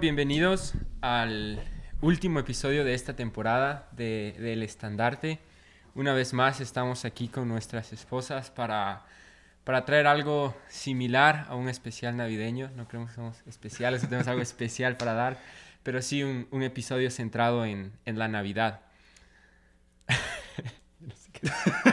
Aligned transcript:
Bienvenidos 0.00 0.74
al 1.00 1.60
último 2.00 2.38
episodio 2.38 2.84
de 2.84 2.94
esta 2.94 3.16
temporada 3.16 3.88
de, 3.96 4.36
del 4.38 4.62
Estandarte. 4.62 5.40
Una 5.96 6.14
vez 6.14 6.32
más 6.34 6.60
estamos 6.60 7.04
aquí 7.04 7.26
con 7.26 7.48
nuestras 7.48 7.92
esposas 7.92 8.52
para, 8.52 9.04
para 9.64 9.84
traer 9.84 10.06
algo 10.06 10.54
similar 10.68 11.46
a 11.48 11.56
un 11.56 11.68
especial 11.68 12.16
navideño. 12.16 12.70
No 12.76 12.86
creemos 12.86 13.10
que 13.10 13.16
somos 13.16 13.42
especiales, 13.46 14.02
tenemos 14.02 14.28
algo 14.28 14.40
especial 14.40 14.96
para 14.96 15.14
dar, 15.14 15.36
pero 15.82 16.00
sí 16.00 16.22
un, 16.22 16.46
un 16.52 16.62
episodio 16.62 17.10
centrado 17.10 17.64
en, 17.64 17.92
en 18.04 18.18
la 18.20 18.28
Navidad. 18.28 18.82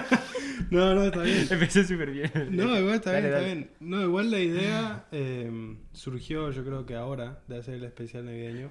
No, 0.75 0.94
no, 0.94 1.03
está 1.06 1.22
bien. 1.22 1.47
Empecé 1.52 1.86
súper 1.86 2.12
bien. 2.12 2.31
No, 2.52 2.78
igual 2.78 2.96
está 2.96 3.12
Dale, 3.12 3.28
bien, 3.28 3.34
está 3.34 3.46
bien. 3.46 3.72
No, 3.80 4.02
igual 4.02 4.30
la 4.30 4.40
idea 4.40 5.08
eh, 5.12 5.78
surgió, 5.94 6.52
yo 6.52 6.66
creo 6.66 6.86
que 6.86 6.96
ahora, 6.96 7.41
de 7.47 7.58
hacer 7.58 7.75
el 7.75 7.84
especial 7.86 8.25
navideño. 8.25 8.69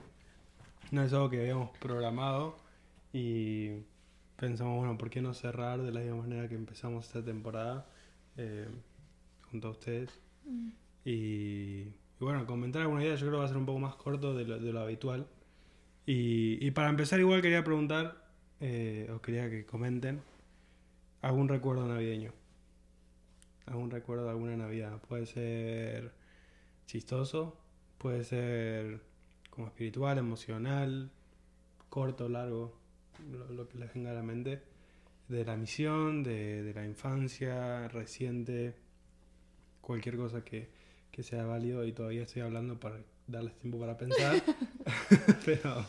No 0.91 1.03
es 1.03 1.12
algo 1.12 1.31
que 1.31 1.41
habíamos 1.41 1.70
programado 1.78 2.56
y 3.12 3.70
pensamos, 4.37 4.76
bueno, 4.78 4.98
¿por 4.98 5.09
qué 5.09 5.22
no 5.22 5.32
cerrar 5.32 5.82
de 5.82 5.92
la 5.92 6.00
misma 6.00 6.19
manera 6.19 6.48
que 6.48 6.54
empezamos 6.54 7.06
esta 7.06 7.25
temporada 7.25 7.87
eh, 8.36 8.69
junto 9.50 9.69
a 9.69 9.71
ustedes? 9.71 10.10
Y, 11.04 11.10
y 11.10 12.21
bueno, 12.21 12.47
comentar 12.47 12.82
alguna 12.82 13.03
idea, 13.03 13.15
yo 13.15 13.21
creo 13.21 13.32
que 13.32 13.38
va 13.38 13.44
a 13.44 13.48
ser 13.48 13.56
un 13.56 13.66
poco 13.66 13.78
más 13.78 13.94
corto 13.97 14.34
de 14.34 14.44
lo, 14.44 14.59
de 14.59 14.72
lo 14.72 14.81
habitual. 14.81 15.26
Y, 16.06 16.65
y 16.65 16.71
para 16.72 16.91
empezar, 16.91 17.19
igual 17.19 17.41
quería 17.41 17.65
preguntar, 17.65 18.28
eh, 18.60 19.10
os 19.12 19.21
quería 19.22 19.48
que 19.48 19.65
comenten 19.65 20.21
algún 21.24 21.48
recuerdo 21.48 21.86
navideño. 21.86 22.32
Algún 23.66 23.90
recuerdo 23.90 24.24
de 24.24 24.30
alguna 24.30 24.56
Navidad. 24.56 25.00
Puede 25.08 25.24
ser 25.24 26.12
chistoso, 26.86 27.56
puede 27.96 28.24
ser 28.24 29.00
como 29.48 29.68
espiritual, 29.68 30.18
emocional, 30.18 31.10
corto, 31.88 32.28
largo, 32.28 32.76
lo, 33.30 33.48
lo 33.54 33.68
que 33.68 33.78
les 33.78 33.94
venga 33.94 34.10
a 34.10 34.14
la 34.14 34.22
mente. 34.22 34.62
De 35.28 35.46
la 35.46 35.56
misión, 35.56 36.22
de, 36.22 36.62
de 36.62 36.74
la 36.74 36.84
infancia, 36.84 37.88
reciente, 37.88 38.74
cualquier 39.80 40.18
cosa 40.18 40.44
que, 40.44 40.68
que 41.10 41.22
sea 41.22 41.46
válido. 41.46 41.86
Y 41.86 41.92
todavía 41.92 42.24
estoy 42.24 42.42
hablando 42.42 42.78
para 42.78 43.00
darles 43.26 43.58
tiempo 43.58 43.80
para 43.80 43.96
pensar. 43.96 44.42
Pero 45.46 45.86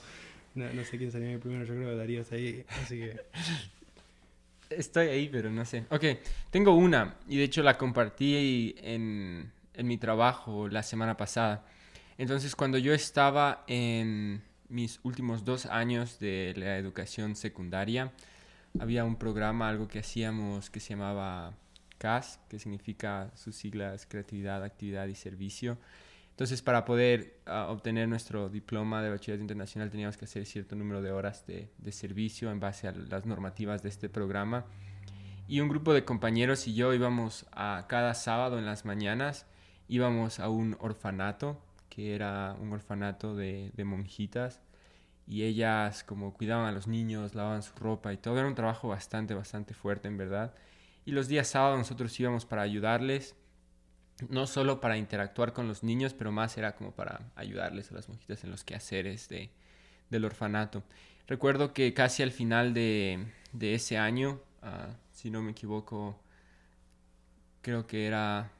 no, 0.56 0.73
no 0.73 0.84
sé 0.85 0.97
quién 0.97 1.12
sería 1.12 1.28
mi 1.28 1.40
primero, 1.40 1.66
yo 1.66 1.73
creo 1.73 1.90
que 1.90 1.97
Darío 1.97 2.22
está 2.22 2.35
ahí. 2.35 2.63
Así 2.81 3.00
que 3.00 3.19
Estoy 4.70 5.08
ahí, 5.08 5.30
pero 5.30 5.50
no 5.50 5.66
sé. 5.66 5.86
Ok, 5.90 6.03
tengo 6.50 6.76
una 6.76 7.16
y 7.28 7.38
de 7.38 7.44
hecho 7.44 7.64
la 7.64 7.78
compartí 7.78 8.76
en, 8.80 9.52
en 9.74 9.88
mi 9.88 9.98
trabajo 9.98 10.68
la 10.68 10.84
semana 10.84 11.18
pasada. 11.18 11.66
Entonces, 12.18 12.56
cuando 12.56 12.78
yo 12.78 12.94
estaba 12.94 13.64
en 13.68 14.42
mis 14.70 15.00
últimos 15.03 15.44
dos 15.44 15.66
años 15.66 16.20
de 16.20 16.53
la 16.56 16.78
educación 16.78 17.36
secundaria, 17.36 18.12
había 18.80 19.06
un 19.06 19.18
programa, 19.18 19.70
algo 19.70 19.88
que 19.88 20.00
hacíamos 20.00 20.70
que 20.70 20.79
se 20.79 20.91
llamaba 20.91 21.53
CAS, 21.97 22.40
que 22.50 22.59
significa 22.59 23.32
sus 23.35 23.56
siglas 23.56 24.06
Creatividad, 24.06 24.64
Actividad 24.64 25.08
y 25.08 25.16
Servicio. 25.16 25.78
Entonces, 26.35 26.61
para 26.61 26.84
poder 26.84 27.40
ah, 27.46 27.67
obtener 27.70 28.09
nuestro 28.09 28.49
diploma 28.49 29.02
de 29.02 29.09
bachillerato 29.09 29.41
internacional 29.41 29.90
teníamos 29.90 30.17
que 30.17 30.26
hacer 30.26 30.46
cierto 30.46 30.76
número 30.76 31.02
de 31.02 31.09
horas 31.09 31.47
de, 31.47 31.70
servicio 31.93 32.52
en 32.52 32.59
base 32.59 32.90
a 32.90 32.91
las 32.91 33.26
normativas 33.26 33.82
de 33.84 33.87
este 33.87 34.09
programa. 34.09 34.66
Y 35.47 35.61
un 35.61 35.70
grupo 35.70 35.93
de 35.93 36.03
compañeros 36.03 36.67
y 36.67 36.73
yo 36.73 36.93
íbamos 36.93 37.46
a 37.53 37.85
cada 37.87 38.14
sábado 38.16 38.59
en 38.59 38.66
las 38.66 38.84
mañanas, 38.84 39.46
íbamos 39.87 40.41
a 40.41 40.49
un 40.49 40.76
orfanato, 40.82 41.58
que 41.87 42.14
era 42.16 42.58
un 42.59 42.73
orfanato 42.73 43.34
de, 43.34 43.72
de 43.73 43.85
monjitas, 43.85 44.59
y 45.26 45.43
ellas 45.43 46.03
como 46.03 46.34
cuidaban 46.34 46.66
a 46.66 46.73
los 46.73 46.85
niños, 46.85 47.34
lavaban 47.34 47.64
su 47.64 47.73
ropa 47.76 48.11
y 48.11 48.17
todo. 48.17 48.38
Era 48.40 48.47
un 48.49 48.55
trabajo 48.55 48.90
bastante, 48.90 49.34
bastante 49.35 49.73
fuerte, 49.73 50.09
en 50.09 50.17
verdad. 50.17 50.53
Y 51.05 51.11
los 51.11 51.29
días 51.29 51.47
sábados 51.47 51.78
nosotros 51.78 52.20
íbamos 52.20 52.46
para 52.46 52.64
ayudarles 52.64 53.38
no 54.29 54.47
solo 54.47 54.79
para 54.82 54.97
interactuar 54.97 55.53
con 55.53 55.67
los 55.67 55.84
niños, 55.84 56.14
pero 56.14 56.32
más 56.32 56.58
era 56.58 56.76
como 56.76 56.91
para 56.91 57.32
ayudarles 57.35 57.91
a 57.91 57.96
las 57.96 58.09
monjitas 58.09 58.44
en 58.44 58.52
los 58.52 58.64
quehaceres 58.64 59.29
de, 59.29 59.50
del 60.09 60.26
orfanato. 60.26 60.84
Recuerdo 61.28 61.73
que 61.73 61.94
casi 61.94 62.23
al 62.23 62.32
final 62.32 62.73
de, 62.73 63.26
de 63.53 63.76
ese 63.76 63.97
año, 63.97 64.40
ah, 64.62 64.90
si 65.12 65.29
no 65.32 65.41
me 65.41 65.52
equivoco, 65.52 66.20
creo 67.62 67.88
que 67.88 68.06
era 68.08 68.52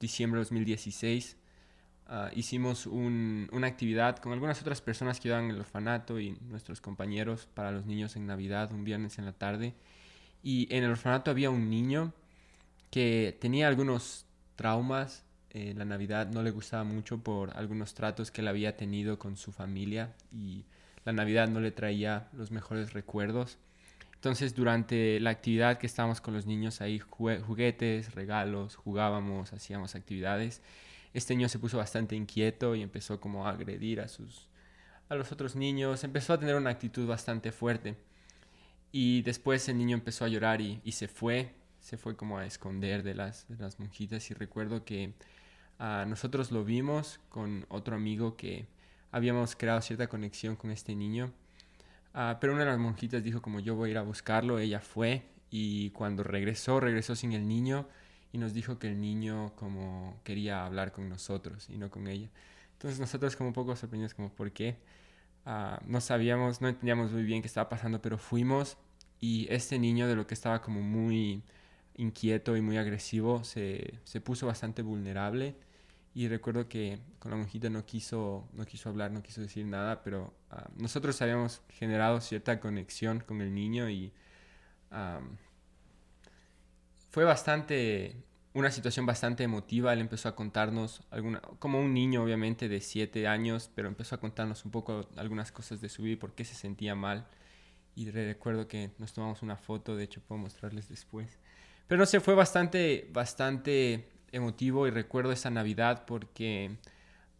diciembre 0.00 0.38
de 0.38 0.44
2016, 0.44 1.36
ah, 2.08 2.30
hicimos 2.34 2.86
un- 2.86 3.48
una 3.52 3.66
actividad 3.68 4.18
con 4.18 4.32
algunas 4.32 4.60
otras 4.62 4.80
personas 4.80 5.20
que 5.20 5.28
iban 5.28 5.44
en 5.46 5.50
el 5.52 5.60
orfanato 5.60 6.20
y 6.20 6.32
nuestros 6.50 6.80
compañeros 6.80 7.48
para 7.54 7.72
los 7.72 7.86
niños 7.86 8.16
en 8.16 8.26
Navidad, 8.26 8.72
un 8.72 8.84
viernes 8.84 9.18
en 9.18 9.26
la 9.26 9.32
tarde. 9.32 9.74
Y 10.42 10.68
en 10.74 10.84
el 10.84 10.90
orfanato 10.92 11.30
había 11.30 11.50
un 11.50 11.70
niño 11.70 12.12
que 12.90 13.36
tenía 13.40 13.68
algunos 13.68 14.26
traumas. 14.56 15.24
eh, 15.50 15.72
la 15.76 15.84
Navidad 15.84 16.28
no 16.30 16.42
le 16.42 16.50
gustaba 16.50 16.84
mucho 16.84 17.18
por 17.18 17.56
algunos 17.56 17.94
tratos 17.94 18.30
que 18.30 18.40
él 18.40 18.48
había 18.48 18.76
tenido 18.76 19.18
con 19.18 19.36
su 19.36 19.52
familia 19.52 20.12
y 20.32 20.64
la 21.04 21.12
Navidad 21.12 21.48
no 21.48 21.60
le 21.60 21.70
traía 21.70 22.28
los 22.32 22.50
mejores 22.50 22.92
recuerdos. 22.92 23.58
Entonces 24.14 24.54
durante 24.54 25.20
la 25.20 25.30
actividad 25.30 25.78
que 25.78 25.86
estábamos 25.86 26.20
con 26.20 26.34
los 26.34 26.46
niños 26.46 26.80
ahí, 26.80 26.98
juguetes, 26.98 28.14
regalos, 28.14 28.74
jugábamos, 28.76 29.52
hacíamos 29.52 29.94
actividades, 29.94 30.62
este 31.12 31.36
niño 31.36 31.48
se 31.48 31.58
puso 31.58 31.76
bastante 31.78 32.16
inquieto 32.16 32.74
y 32.74 32.82
empezó 32.82 33.20
como 33.20 33.46
a 33.46 33.50
agredir 33.50 34.00
a 34.00 34.08
sus 34.08 34.48
a 35.08 35.14
los 35.14 35.30
otros 35.32 35.54
niños, 35.54 36.02
empezó 36.04 36.32
a 36.32 36.40
tener 36.40 36.56
una 36.56 36.70
actitud 36.70 37.06
bastante 37.06 37.52
fuerte. 37.52 37.96
Y 38.92 39.22
después 39.22 39.68
el 39.68 39.76
niño 39.78 39.94
empezó 39.96 40.24
a 40.24 40.28
llorar 40.28 40.60
y, 40.60 40.80
y 40.84 40.92
se 40.92 41.08
fue, 41.08 41.52
se 41.84 41.98
fue 41.98 42.16
como 42.16 42.38
a 42.38 42.46
esconder 42.46 43.02
de 43.02 43.14
las, 43.14 43.46
monjitas. 43.78 44.30
Y 44.30 44.34
recuerdo 44.34 44.86
que 44.86 45.12
ah, 45.78 46.06
nosotros 46.08 46.50
lo 46.50 46.64
vimos 46.64 47.20
con 47.28 47.66
otro 47.68 47.94
amigo 47.94 48.38
que 48.38 48.66
habíamos 49.12 49.54
creado 49.54 49.82
cierta 49.82 50.06
conexión 50.06 50.56
con 50.56 50.70
este 50.70 50.96
niño. 50.96 51.30
Ah, 52.14 52.38
pero 52.40 52.54
una 52.54 52.64
de 52.64 52.70
las 52.70 52.78
monjitas 52.78 53.22
dijo 53.22 53.42
como 53.42 53.60
yo 53.60 53.74
voy 53.74 53.90
a 53.90 53.92
ir 53.92 53.98
a 53.98 54.02
buscarlo, 54.02 54.58
ella 54.58 54.80
fue 54.80 55.26
y 55.50 55.90
cuando 55.90 56.22
regresó, 56.22 56.80
regresó 56.80 57.14
sin 57.16 57.34
el 57.34 57.46
niño 57.46 57.86
y 58.32 58.38
nos 58.38 58.54
dijo 58.54 58.78
que 58.78 58.88
el 58.88 58.98
niño 58.98 59.52
como 59.54 60.18
quería 60.24 60.64
hablar 60.64 60.90
con 60.90 61.10
nosotros 61.10 61.68
y 61.68 61.76
no 61.76 61.90
con 61.90 62.08
ella. 62.08 62.30
Entonces 62.72 62.98
nosotros 62.98 63.36
como 63.36 63.48
un 63.48 63.54
poco 63.54 63.76
sorprendidos 63.76 64.14
como 64.14 64.30
por 64.30 64.52
qué. 64.52 64.78
Ah, 65.44 65.78
no 65.86 66.00
sabíamos, 66.00 66.62
no 66.62 66.68
entendíamos 66.68 67.12
muy 67.12 67.24
bien 67.24 67.42
qué 67.42 67.48
estaba 67.48 67.68
pasando, 67.68 68.00
pero 68.00 68.16
fuimos 68.16 68.78
y 69.20 69.46
este 69.50 69.78
niño 69.78 70.08
de 70.08 70.16
lo 70.16 70.26
que 70.26 70.32
estaba 70.32 70.62
como 70.62 70.80
muy 70.80 71.42
inquieto 71.96 72.56
y 72.56 72.60
muy 72.60 72.76
agresivo 72.76 73.44
se, 73.44 74.00
se 74.04 74.20
puso 74.20 74.46
bastante 74.46 74.82
vulnerable 74.82 75.56
y 76.14 76.28
recuerdo 76.28 76.68
que 76.68 77.00
con 77.18 77.32
la 77.32 77.36
monjita 77.36 77.68
no 77.70 77.84
quiso, 77.84 78.48
no 78.52 78.64
quiso 78.64 78.88
hablar, 78.88 79.10
no 79.10 79.22
quiso 79.22 79.40
decir 79.40 79.66
nada, 79.66 80.02
pero 80.04 80.32
ah, 80.50 80.68
nosotros 80.76 81.20
habíamos 81.20 81.60
generado 81.70 82.20
cierta 82.20 82.60
conexión 82.60 83.18
con 83.20 83.40
el 83.40 83.52
niño 83.52 83.90
y 83.90 84.12
am, 84.90 85.36
fue 87.10 87.24
bastante 87.24 88.16
una 88.54 88.70
situación 88.70 89.06
bastante 89.06 89.42
emotiva. 89.42 89.92
Él 89.92 90.00
empezó 90.00 90.28
a 90.28 90.36
contarnos, 90.36 91.02
alguna, 91.10 91.40
como 91.58 91.80
un 91.80 91.92
niño 91.92 92.22
obviamente 92.22 92.68
de 92.68 92.80
siete 92.80 93.26
años, 93.26 93.70
pero 93.74 93.88
empezó 93.88 94.14
a 94.14 94.20
contarnos 94.20 94.64
un 94.64 94.70
poco 94.70 95.08
algunas 95.16 95.50
cosas 95.52 95.80
de 95.80 95.88
su 95.88 96.02
vida 96.02 96.14
y 96.14 96.16
por 96.16 96.34
qué 96.34 96.44
se 96.44 96.54
sentía 96.54 96.94
mal. 96.94 97.26
Y 97.96 98.10
recuerdo 98.10 98.68
que 98.68 98.92
nos 98.98 99.12
tomamos 99.12 99.42
una 99.42 99.56
foto, 99.56 99.96
de 99.96 100.04
hecho 100.04 100.20
puedo 100.20 100.40
mostrarles 100.40 100.88
después. 100.88 101.38
Pero 101.86 101.98
no 101.98 102.06
sé, 102.06 102.20
fue 102.20 102.34
bastante, 102.34 103.08
bastante 103.12 104.08
emotivo 104.32 104.86
y 104.86 104.90
recuerdo 104.90 105.32
esa 105.32 105.50
Navidad 105.50 106.04
porque 106.06 106.76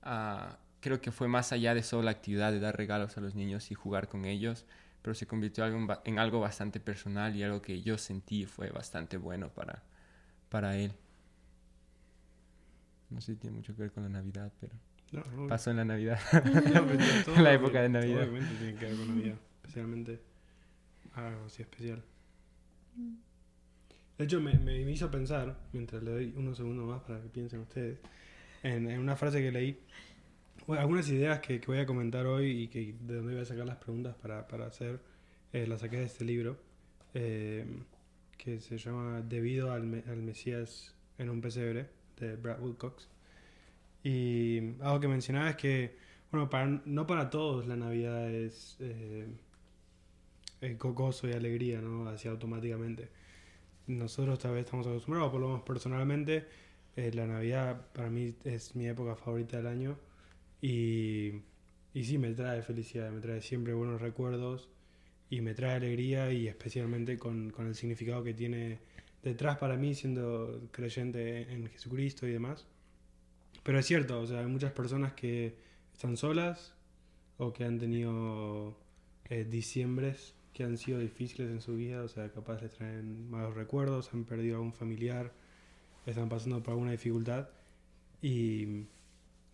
ah, 0.02 0.58
creo 0.80 1.00
que 1.00 1.10
fue 1.10 1.28
más 1.28 1.52
allá 1.52 1.74
de 1.74 1.82
solo 1.82 2.02
la 2.02 2.10
actividad 2.10 2.52
de 2.52 2.60
dar 2.60 2.76
regalos 2.76 3.16
a 3.16 3.20
los 3.20 3.34
niños 3.34 3.70
y 3.70 3.74
jugar 3.74 4.08
con 4.08 4.26
ellos, 4.26 4.66
pero 5.02 5.14
se 5.14 5.26
convirtió 5.26 5.64
en 5.66 6.18
algo 6.18 6.40
bastante 6.40 6.78
personal 6.80 7.34
y 7.36 7.42
algo 7.42 7.62
que 7.62 7.82
yo 7.82 7.98
sentí 7.98 8.46
fue 8.46 8.70
bastante 8.70 9.16
bueno 9.16 9.48
para, 9.48 9.82
para 10.50 10.76
él. 10.76 10.92
No 13.10 13.20
sé 13.20 13.32
si 13.32 13.38
tiene 13.38 13.56
mucho 13.56 13.74
que 13.74 13.82
ver 13.82 13.92
con 13.92 14.02
la 14.02 14.08
Navidad, 14.08 14.52
pero 14.60 14.74
pasó 15.48 15.70
en 15.70 15.78
la 15.78 15.84
Navidad. 15.84 16.18
en 17.36 17.44
la 17.44 17.52
época 17.52 17.80
de 17.80 17.88
Navidad. 17.88 18.22
Obviamente 18.22 18.54
tiene 18.56 18.74
que 18.74 18.86
ver 18.86 18.96
con 18.96 19.08
Navidad, 19.08 19.36
especialmente 19.62 20.20
algo 21.14 21.46
así 21.46 21.62
especial. 21.62 22.02
De 24.18 24.24
hecho, 24.24 24.40
me, 24.40 24.54
me, 24.58 24.78
hizo 24.90 25.10
pensar, 25.10 25.56
mientras 25.72 26.02
le 26.02 26.10
doy 26.10 26.34
unos 26.36 26.56
segundos 26.56 26.86
más 26.86 27.02
para 27.02 27.20
que 27.20 27.28
piensen 27.28 27.60
ustedes, 27.60 27.98
en, 28.62 28.86
una 28.98 29.16
frase 29.16 29.40
que 29.40 29.50
leí, 29.50 29.78
algunas 30.68 31.08
ideas 31.08 31.40
que, 31.40 31.60
que, 31.60 31.66
voy 31.66 31.78
a 31.78 31.86
comentar 31.86 32.24
hoy 32.26 32.62
y 32.62 32.68
que 32.68 32.94
de 33.00 33.16
donde 33.16 33.34
voy 33.34 33.42
a 33.42 33.44
sacar 33.44 33.66
las 33.66 33.76
preguntas 33.76 34.14
para, 34.14 34.46
para 34.46 34.66
hacer, 34.66 35.00
eh, 35.52 35.66
las 35.66 35.80
saqué 35.80 35.98
de 35.98 36.04
este 36.04 36.24
libro, 36.24 36.56
eh, 37.12 37.64
que 38.38 38.60
se 38.60 38.78
llama 38.78 39.20
Debido 39.20 39.72
al, 39.72 40.04
al 40.06 40.22
Mesías 40.22 40.94
en 41.18 41.30
un 41.30 41.40
pesebre 41.40 41.88
de 42.18 42.36
Brad 42.36 42.60
Wilcox. 42.60 43.08
Y 44.04 44.80
algo 44.80 45.00
que 45.00 45.08
mencionaba 45.08 45.50
es 45.50 45.56
que, 45.56 45.96
bueno, 46.30 46.48
para, 46.50 46.66
no 46.66 47.06
para 47.06 47.30
todos 47.30 47.66
la 47.66 47.76
Navidad 47.76 48.30
es 48.30 48.76
eh, 48.80 49.26
gozo 50.78 51.28
y 51.28 51.32
alegría, 51.32 51.80
¿no? 51.80 52.08
Así 52.08 52.28
automáticamente. 52.28 53.08
Nosotros 53.86 54.38
tal 54.38 54.52
vez 54.54 54.64
estamos 54.64 54.86
acostumbrados, 54.86 55.30
por 55.30 55.40
lo 55.40 55.48
menos 55.48 55.62
personalmente, 55.62 56.46
eh, 56.96 57.10
la 57.12 57.26
Navidad 57.26 57.86
para 57.92 58.08
mí 58.08 58.34
es 58.44 58.74
mi 58.76 58.86
época 58.86 59.14
favorita 59.14 59.58
del 59.58 59.66
año 59.66 59.98
y, 60.62 61.42
y 61.92 62.04
sí 62.04 62.16
me 62.18 62.32
trae 62.32 62.62
felicidad, 62.62 63.10
me 63.10 63.20
trae 63.20 63.42
siempre 63.42 63.74
buenos 63.74 64.00
recuerdos 64.00 64.70
y 65.28 65.40
me 65.40 65.54
trae 65.54 65.74
alegría 65.74 66.32
y 66.32 66.48
especialmente 66.48 67.18
con, 67.18 67.50
con 67.50 67.66
el 67.66 67.74
significado 67.74 68.22
que 68.22 68.32
tiene 68.32 68.78
detrás 69.22 69.58
para 69.58 69.76
mí 69.76 69.94
siendo 69.94 70.68
creyente 70.70 71.52
en 71.52 71.68
Jesucristo 71.68 72.26
y 72.26 72.32
demás. 72.32 72.66
Pero 73.62 73.78
es 73.78 73.86
cierto, 73.86 74.20
o 74.20 74.26
sea, 74.26 74.40
hay 74.40 74.46
muchas 74.46 74.72
personas 74.72 75.14
que 75.14 75.56
están 75.92 76.16
solas 76.16 76.74
o 77.38 77.52
que 77.52 77.64
han 77.64 77.78
tenido 77.78 78.76
eh, 79.24 79.44
diciembres 79.44 80.34
que 80.54 80.64
han 80.64 80.78
sido 80.78 80.98
difíciles 80.98 81.50
en 81.50 81.60
su 81.60 81.76
vida, 81.76 82.02
o 82.02 82.08
sea, 82.08 82.30
capaz 82.30 82.62
les 82.62 82.70
traen 82.70 83.28
malos 83.30 83.54
recuerdos, 83.54 84.14
han 84.14 84.24
perdido 84.24 84.56
a 84.56 84.60
un 84.60 84.72
familiar, 84.72 85.32
están 86.06 86.28
pasando 86.30 86.62
por 86.62 86.72
alguna 86.72 86.92
dificultad 86.92 87.48
y 88.22 88.86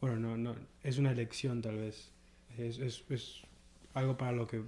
bueno, 0.01 0.17
no, 0.17 0.37
no, 0.37 0.55
es 0.85 0.99
una 0.99 1.11
elección 1.11 1.63
tal 1.63 1.79
vez, 1.79 2.13
es, 2.57 2.79
es, 2.79 3.05
es 3.09 3.43
algo 3.95 4.17
para 4.17 4.33
lo 4.33 4.47
que 4.47 4.63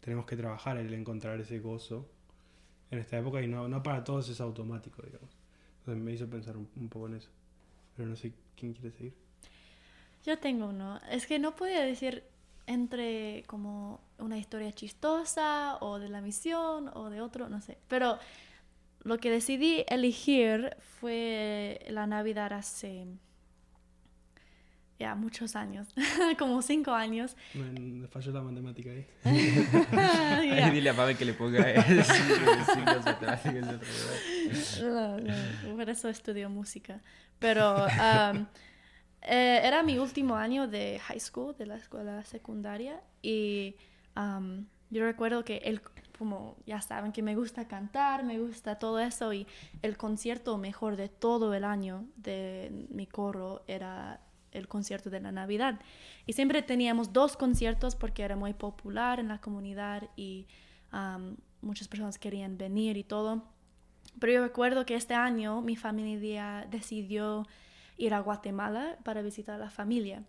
tenemos 0.00 0.24
que 0.24 0.36
trabajar, 0.36 0.78
el 0.78 0.94
encontrar 0.94 1.40
ese 1.40 1.58
gozo 1.58 2.08
en 2.90 2.98
esta 2.98 3.18
época 3.18 3.42
y 3.42 3.48
no, 3.48 3.68
no 3.68 3.82
para 3.82 4.04
todos 4.04 4.28
es 4.28 4.40
automático, 4.40 5.02
digamos. 5.02 5.30
Entonces 5.78 6.04
me 6.04 6.12
hizo 6.12 6.28
pensar 6.28 6.56
un, 6.56 6.88
poco 6.88 7.08
en 7.08 7.14
eso. 7.14 7.30
Pero 7.96 8.08
no 8.08 8.14
sé 8.14 8.32
quién 8.56 8.72
quiere 8.72 8.90
seguir. 8.90 9.14
Yo 10.24 10.38
tengo 10.38 10.66
uno. 10.66 11.00
Es 11.10 11.26
que 11.26 11.38
no 11.38 11.56
podía 11.56 11.80
decir 11.80 12.22
entre 12.66 13.44
como 13.46 14.00
una 14.18 14.38
historia 14.38 14.72
chistosa 14.72 15.76
o 15.80 15.98
de 15.98 16.08
la 16.08 16.20
misión 16.20 16.90
o 16.94 17.10
de 17.10 17.20
otro, 17.20 17.48
no 17.48 17.60
sé. 17.60 17.78
Pero 17.88 18.18
lo 19.02 19.18
que 19.18 19.30
decidí 19.30 19.84
elegir 19.88 20.76
fue 21.00 21.84
la 21.88 22.06
Navidad 22.06 22.52
hace 22.52 23.06
ya 24.98 25.16
muchos 25.16 25.56
años, 25.56 25.88
como 26.38 26.62
cinco 26.62 26.92
años. 26.92 27.36
Me 27.54 28.06
falló 28.06 28.30
la 28.32 28.42
matemática 28.42 28.90
ahí. 28.90 29.06
ahí 30.62 30.70
dile 30.70 30.90
a 30.90 30.94
Pablo 30.94 31.18
que 31.18 31.24
le 31.24 31.34
ponga 31.34 31.58
no, 34.82 35.18
no, 35.18 35.76
por 35.76 35.90
eso 35.90 36.08
estudio 36.08 36.48
música. 36.48 37.00
Pero 37.40 37.86
eh, 39.22 39.60
era 39.62 39.82
mi 39.82 39.98
último 39.98 40.36
año 40.36 40.68
de 40.68 40.98
high 41.00 41.20
school, 41.20 41.56
de 41.56 41.66
la 41.66 41.76
escuela 41.76 42.24
secundaria, 42.24 43.00
y 43.22 43.76
yo 44.90 45.04
recuerdo 45.04 45.44
que 45.44 45.58
el, 45.58 45.80
como 46.18 46.56
ya 46.66 46.82
saben 46.82 47.12
que 47.12 47.22
me 47.22 47.34
gusta 47.34 47.66
cantar, 47.66 48.24
me 48.24 48.38
gusta 48.38 48.78
todo 48.78 48.98
eso, 49.00 49.32
y 49.32 49.46
el 49.80 49.96
concierto 49.96 50.58
mejor 50.58 50.96
de 50.96 51.08
todo 51.08 51.54
el 51.54 51.64
año 51.64 52.04
de 52.16 52.86
mi 52.90 53.06
coro 53.06 53.62
era 53.66 54.20
el 54.52 54.68
concierto 54.68 55.08
de 55.08 55.20
la 55.20 55.32
Navidad. 55.32 55.80
Y 56.26 56.34
siempre 56.34 56.62
teníamos 56.62 57.12
dos 57.12 57.36
conciertos 57.36 57.96
porque 57.96 58.22
era 58.22 58.36
muy 58.36 58.52
popular 58.52 59.18
en 59.18 59.28
la 59.28 59.40
comunidad 59.40 60.10
y 60.14 60.46
muchas 61.62 61.88
personas 61.88 62.18
querían 62.18 62.58
venir 62.58 62.98
y 62.98 63.04
todo. 63.04 63.44
Pero 64.20 64.32
yo 64.34 64.42
recuerdo 64.42 64.84
que 64.84 64.94
este 64.94 65.14
año 65.14 65.62
mi 65.62 65.74
familia 65.74 66.66
decidió 66.70 67.46
ir 68.02 68.14
a 68.14 68.20
Guatemala 68.20 68.98
para 69.04 69.22
visitar 69.22 69.54
a 69.54 69.58
la 69.58 69.70
familia. 69.70 70.24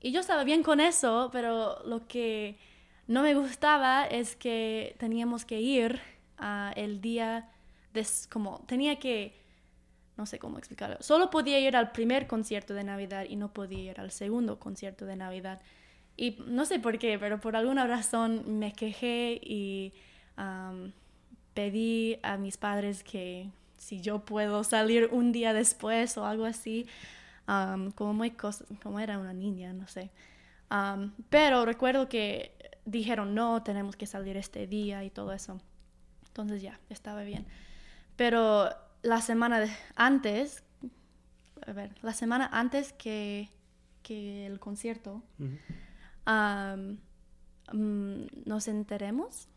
y 0.00 0.12
yo 0.12 0.20
estaba 0.20 0.44
bien 0.44 0.62
con 0.62 0.80
eso, 0.80 1.30
pero 1.32 1.82
lo 1.84 2.06
que 2.06 2.58
no 3.06 3.22
me 3.22 3.34
gustaba 3.34 4.06
es 4.06 4.36
que 4.36 4.96
teníamos 4.98 5.44
que 5.44 5.60
ir 5.60 6.00
el 6.76 7.00
día, 7.00 7.50
de, 7.92 8.06
como 8.30 8.60
tenía 8.66 8.98
que 8.98 9.40
no 10.16 10.26
sé 10.26 10.38
cómo 10.38 10.58
explicarlo. 10.58 10.96
Solo 11.00 11.30
podía 11.30 11.58
ir 11.58 11.74
al 11.76 11.90
primer 11.90 12.26
concierto 12.26 12.74
de 12.74 12.84
Navidad 12.84 13.24
y 13.28 13.36
no 13.36 13.52
podía 13.52 13.92
ir 13.92 14.00
al 14.00 14.10
segundo 14.10 14.58
concierto 14.58 15.06
de 15.06 15.16
Navidad. 15.16 15.60
Y 16.16 16.36
no 16.46 16.66
sé 16.66 16.78
por 16.78 16.98
qué, 16.98 17.18
pero 17.18 17.40
por 17.40 17.56
alguna 17.56 17.86
razón 17.86 18.58
me 18.58 18.72
quejé 18.72 19.40
y 19.42 19.94
pedí 21.54 22.18
a 22.22 22.36
mis 22.36 22.56
padres 22.56 23.02
que 23.02 23.50
si 23.82 24.00
yo 24.00 24.24
puedo 24.24 24.62
salir 24.62 25.08
un 25.10 25.32
día 25.32 25.52
después 25.52 26.16
o 26.16 26.24
algo 26.24 26.44
así, 26.44 26.86
como, 27.96 28.14
muy 28.14 28.30
como 28.30 29.00
era 29.00 29.18
una 29.18 29.32
niña, 29.32 29.72
no 29.72 29.88
sé. 29.88 30.12
pero 31.28 31.64
recuerdo 31.64 32.08
que 32.08 32.54
dijeron, 32.84 33.34
no, 33.34 33.64
tenemos 33.64 33.96
que 33.96 34.06
salir 34.06 34.36
este 34.36 34.68
día 34.68 35.02
y 35.02 35.10
todo 35.10 35.32
eso. 35.32 35.60
Entonces 36.28 36.62
ya, 36.62 36.78
estaba 36.90 37.24
bien. 37.24 37.44
Pero 38.14 38.70
la 39.02 39.20
semana 39.20 39.58
de, 39.58 39.68
antes, 39.96 40.62
a 41.66 41.72
ver, 41.72 41.92
la 42.02 42.12
semana 42.12 42.48
antes 42.52 42.92
que, 42.92 43.48
que 44.04 44.46
el 44.46 44.60
concierto, 44.60 45.24
mm, 46.26 46.94
nos 48.46 48.68
enteremos. 48.68 49.48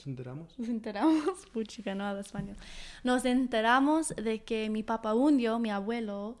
¿Nos 0.00 0.06
enteramos? 0.06 0.58
Nos 0.58 0.68
enteramos, 0.68 1.46
puchica, 1.52 1.94
no 1.94 2.04
hablo 2.04 2.20
español. 2.20 2.56
Nos 3.04 3.24
enteramos 3.24 4.08
de 4.16 4.42
que 4.42 4.70
mi 4.70 4.82
papá 4.82 5.14
hundio, 5.14 5.58
mi 5.58 5.70
abuelo, 5.70 6.38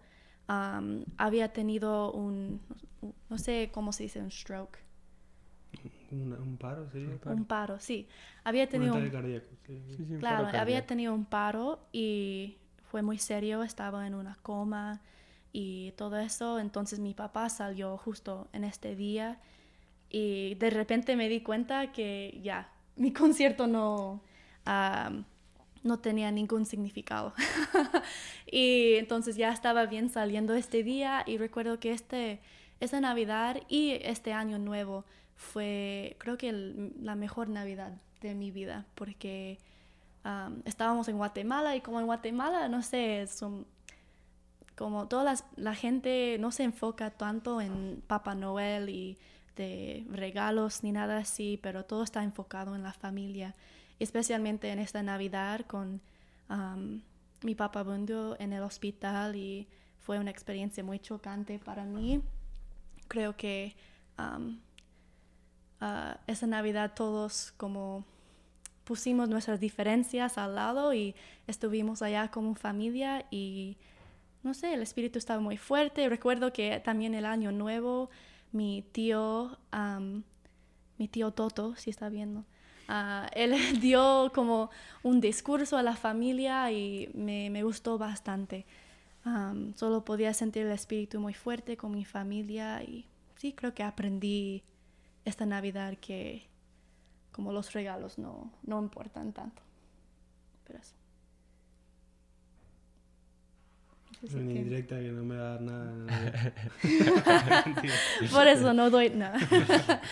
había 1.16 1.52
tenido 1.52 2.12
un, 2.12 2.60
no 3.28 3.38
sé 3.38 3.70
cómo 3.72 3.92
se 3.92 4.04
dice, 4.04 4.20
un 4.20 4.30
stroke. 4.30 4.78
¿Un, 6.10 6.56
paro 6.58 6.90
sería? 6.90 7.18
Un 7.26 7.44
paro, 7.44 7.78
sí. 7.78 8.08
Había 8.42 8.68
tenido 8.68 8.94
un, 8.94 9.08
cardíaco, 9.10 9.46
claro, 10.18 10.48
había 10.58 10.84
tenido 10.84 11.14
un 11.14 11.24
paro 11.24 11.86
y 11.92 12.56
fue 12.82 13.02
muy 13.02 13.18
serio, 13.18 13.62
estaba 13.62 14.06
en 14.08 14.14
una 14.14 14.36
coma 14.42 15.00
y 15.52 15.92
todo 15.92 16.16
eso. 16.18 16.58
Entonces 16.58 16.98
mi 16.98 17.14
papá 17.14 17.48
salió 17.48 17.96
justo 17.96 18.48
en 18.52 18.64
este 18.64 18.96
día 18.96 19.38
y 20.08 20.56
de 20.56 20.70
repente 20.70 21.14
me 21.14 21.28
di 21.28 21.42
cuenta 21.42 21.92
que 21.92 22.40
ya, 22.42 22.72
mi 23.00 23.14
concierto 23.14 23.66
no, 23.66 24.20
no 25.82 25.98
tenía 26.00 26.30
ningún 26.30 26.66
significado. 26.66 27.32
y 28.46 28.96
entonces 28.96 29.36
ya 29.36 29.50
estaba 29.52 29.86
bien 29.86 30.10
saliendo 30.10 30.54
este 30.54 30.82
día 30.82 31.24
y 31.26 31.38
recuerdo 31.38 31.80
que 31.80 31.92
este, 31.92 32.40
esta 32.78 33.00
Navidad 33.00 33.56
y 33.70 33.92
este 34.02 34.34
año 34.34 34.58
nuevo 34.58 35.06
fue 35.34 36.16
creo 36.18 36.36
que 36.36 36.52
la 37.00 37.14
mejor 37.14 37.48
Navidad 37.48 37.92
de 38.20 38.34
mi 38.34 38.50
vida 38.50 38.84
porque 38.94 39.58
estábamos 40.66 41.08
en 41.08 41.16
Guatemala 41.16 41.76
y 41.76 41.80
como 41.80 42.00
en 42.00 42.04
Guatemala, 42.04 42.68
no 42.68 42.82
sé, 42.82 43.26
son, 43.26 43.66
como 44.76 45.08
toda 45.08 45.34
la 45.56 45.74
gente 45.74 46.36
no 46.38 46.52
se 46.52 46.64
enfoca 46.64 47.10
tanto 47.10 47.62
en 47.62 48.02
Papá 48.06 48.34
Noel 48.34 48.90
y 48.90 49.16
de 49.60 50.04
regalos 50.10 50.82
ni 50.82 50.90
nada 50.90 51.18
así, 51.18 51.58
pero 51.62 51.84
todo 51.84 52.02
está 52.02 52.24
enfocado 52.24 52.74
en 52.74 52.82
la 52.82 52.92
familia, 52.92 53.54
especialmente 53.98 54.70
en 54.70 54.78
esta 54.78 55.02
Navidad 55.02 55.66
con 55.66 56.00
mi 57.42 57.54
papá 57.54 57.84
murió 57.84 58.36
en 58.40 58.52
el 58.52 58.62
hospital 58.62 59.36
y 59.36 59.68
fue 59.98 60.18
una 60.18 60.30
experiencia 60.30 60.82
muy 60.82 60.98
chocante 60.98 61.58
para 61.58 61.84
mí. 61.84 62.22
Creo 63.06 63.36
que 63.36 63.76
uh, 64.18 64.56
esa 66.26 66.46
Navidad 66.46 66.92
todos 66.94 67.52
como 67.56 68.04
pusimos 68.84 69.28
nuestras 69.28 69.60
diferencias 69.60 70.38
al 70.38 70.54
lado 70.54 70.92
y 70.92 71.14
estuvimos 71.46 72.02
allá 72.02 72.30
como 72.30 72.54
familia 72.54 73.26
y 73.30 73.76
no 74.42 74.54
sé, 74.54 74.74
el 74.74 74.82
espíritu 74.82 75.18
estaba 75.18 75.40
muy 75.40 75.56
fuerte. 75.56 76.08
Recuerdo 76.08 76.52
que 76.52 76.80
también 76.80 77.14
el 77.14 77.26
año 77.26 77.52
nuevo 77.52 78.10
mi 78.52 78.82
tío, 78.92 79.58
um, 79.72 80.22
mi 80.98 81.08
tío 81.08 81.32
Toto, 81.32 81.76
si 81.76 81.90
está 81.90 82.08
viendo, 82.08 82.40
uh, 82.88 83.26
él 83.32 83.54
dio 83.80 84.30
como 84.34 84.70
un 85.02 85.20
discurso 85.20 85.76
a 85.76 85.82
la 85.82 85.96
familia 85.96 86.70
y 86.72 87.10
me, 87.14 87.50
me 87.50 87.62
gustó 87.62 87.98
bastante. 87.98 88.66
Um, 89.24 89.74
solo 89.74 90.04
podía 90.04 90.32
sentir 90.32 90.64
el 90.64 90.72
espíritu 90.72 91.20
muy 91.20 91.34
fuerte 91.34 91.76
con 91.76 91.92
mi 91.92 92.04
familia 92.04 92.82
y 92.82 93.06
sí, 93.36 93.52
creo 93.52 93.74
que 93.74 93.82
aprendí 93.82 94.62
esta 95.24 95.44
Navidad 95.44 95.98
que 96.00 96.48
como 97.32 97.52
los 97.52 97.72
regalos 97.72 98.18
no, 98.18 98.50
no 98.62 98.80
importan 98.80 99.32
tanto. 99.32 99.62
Pero 100.64 100.78
eso. 100.78 100.99
No 104.22 104.28
si 104.28 104.36
Una 104.36 104.52
que- 104.52 104.58
indirecta 104.58 104.98
que 105.00 105.08
no 105.12 105.24
me 105.24 105.36
va 105.36 105.40
a 105.42 105.50
dar 105.52 105.60
nada. 105.62 106.52
Por 108.32 108.46
eso 108.48 108.72
no 108.74 108.90
doy 108.90 109.10
nada. 109.10 109.38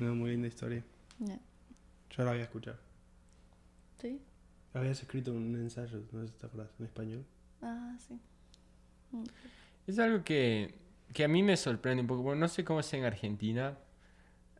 Una 0.00 0.12
muy 0.12 0.30
linda 0.30 0.48
historia. 0.48 0.82
Ya. 1.18 1.38
Yo 2.10 2.24
la 2.24 2.30
voy 2.32 2.40
a 2.40 2.44
escuchar. 2.44 2.78
¿Sí? 4.00 4.20
Habías 4.74 5.00
escrito 5.00 5.32
un 5.32 5.54
ensayo, 5.56 6.02
no 6.12 6.22
sé 6.22 6.28
si 6.28 6.38
te 6.38 6.46
acuerdas, 6.46 6.70
en 6.78 6.86
español. 6.86 7.24
Ah, 7.60 7.94
sí. 8.08 8.14
Mm. 9.12 9.24
Es 9.86 9.98
algo 9.98 10.24
que, 10.24 10.74
que 11.12 11.24
a 11.24 11.28
mí 11.28 11.42
me 11.42 11.56
sorprende 11.56 12.00
un 12.00 12.06
poco. 12.06 12.22
Bueno, 12.22 12.40
no 12.40 12.48
sé 12.48 12.64
cómo 12.64 12.80
es 12.80 12.92
en 12.94 13.04
Argentina, 13.04 13.76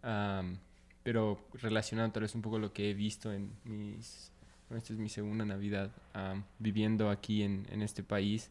am, 0.02 0.58
pero 1.02 1.40
relacionado 1.54 2.10
tal 2.12 2.22
vez 2.24 2.34
un 2.34 2.42
poco 2.42 2.58
lo 2.58 2.72
que 2.72 2.90
he 2.90 2.94
visto 2.94 3.32
en 3.32 3.50
mis... 3.64 4.30
bueno, 4.68 4.78
Esta 4.78 4.92
es 4.92 4.98
mi 4.98 5.08
segunda 5.08 5.44
Navidad 5.46 5.90
am, 6.12 6.44
viviendo 6.58 7.08
aquí 7.10 7.42
en, 7.42 7.66
en 7.70 7.80
este 7.82 8.02
país. 8.02 8.50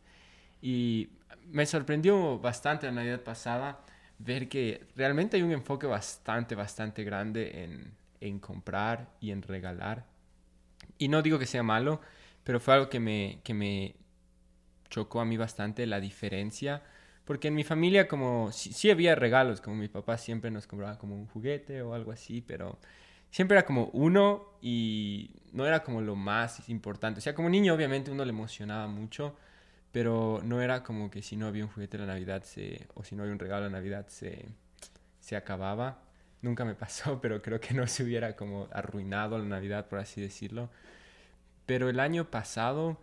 Y 0.61 1.09
me 1.49 1.65
sorprendió 1.65 2.39
bastante 2.39 2.85
la 2.87 2.93
Navidad 2.93 3.21
pasada 3.21 3.79
ver 4.19 4.47
que 4.47 4.87
realmente 4.95 5.37
hay 5.37 5.43
un 5.43 5.51
enfoque 5.51 5.87
bastante, 5.87 6.55
bastante 6.55 7.03
grande 7.03 7.63
en, 7.63 7.93
en 8.19 8.39
comprar 8.39 9.09
y 9.19 9.31
en 9.31 9.41
regalar. 9.41 10.05
Y 10.97 11.07
no 11.07 11.21
digo 11.21 11.39
que 11.39 11.45
sea 11.45 11.63
malo, 11.63 12.01
pero 12.43 12.59
fue 12.59 12.75
algo 12.75 12.89
que 12.89 12.99
me, 12.99 13.39
que 13.43 13.53
me 13.53 13.95
chocó 14.89 15.21
a 15.21 15.25
mí 15.25 15.37
bastante 15.37 15.85
la 15.87 15.99
diferencia. 15.99 16.83
Porque 17.25 17.47
en 17.47 17.55
mi 17.55 17.63
familia 17.63 18.07
como 18.07 18.51
sí, 18.51 18.89
había 18.91 19.15
regalos, 19.15 19.61
como 19.61 19.75
mi 19.75 19.87
papá 19.87 20.17
siempre 20.17 20.51
nos 20.51 20.67
compraba 20.67 20.97
como 20.97 21.15
un 21.15 21.27
juguete 21.27 21.81
o 21.81 21.93
algo 21.93 22.11
así, 22.11 22.41
pero 22.41 22.79
siempre 23.31 23.57
era 23.57 23.65
como 23.65 23.85
uno 23.93 24.57
y 24.61 25.31
no 25.53 25.65
era 25.65 25.83
como 25.83 26.01
lo 26.01 26.15
más 26.15 26.67
importante. 26.69 27.19
O 27.19 27.21
sea, 27.21 27.33
como 27.35 27.49
niño 27.49 27.73
obviamente 27.73 28.11
uno 28.11 28.25
le 28.25 28.31
emocionaba 28.31 28.87
mucho, 28.87 29.35
pero 29.91 30.41
no 30.43 30.61
era 30.61 30.83
como 30.83 31.11
que 31.11 31.21
si 31.21 31.35
no 31.37 31.47
había 31.47 31.65
un 31.65 31.71
juguete 31.71 31.97
la 31.97 32.05
Navidad 32.05 32.43
se, 32.43 32.87
o 32.95 33.03
si 33.03 33.15
no 33.15 33.23
había 33.23 33.33
un 33.33 33.39
regalo 33.39 33.65
en 33.67 33.73
Navidad 33.73 34.07
se, 34.09 34.45
se 35.21 35.35
acababa. 35.37 36.03
Nunca 36.41 36.65
me 36.65 36.75
pasó, 36.77 37.21
pero 37.21 37.41
creo 37.41 37.59
que 37.61 37.73
no 37.75 37.87
se 37.87 38.03
hubiera 38.03 38.35
como 38.35 38.67
arruinado 38.73 39.37
la 39.39 39.45
Navidad, 39.45 39.87
por 39.89 39.99
así 39.99 40.21
decirlo. 40.21 40.69
Pero 41.65 41.89
el 41.89 41.99
año 41.99 42.29
pasado, 42.31 42.97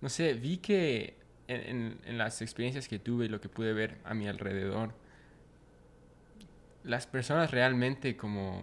no 0.00 0.08
sé, 0.08 0.34
vi 0.34 0.58
que 0.58 1.18
en, 1.48 1.60
en- 1.62 2.00
en 2.06 2.18
las 2.18 2.42
experiencias 2.42 2.88
que 2.88 2.98
tuve 2.98 3.26
y 3.26 3.28
lo 3.28 3.40
que 3.40 3.48
pude 3.48 3.72
ver 3.72 3.98
a 4.04 4.14
mi 4.14 4.28
alrededor, 4.28 4.94
las 6.82 7.06
personas 7.06 7.50
realmente 7.50 8.16
como 8.16 8.62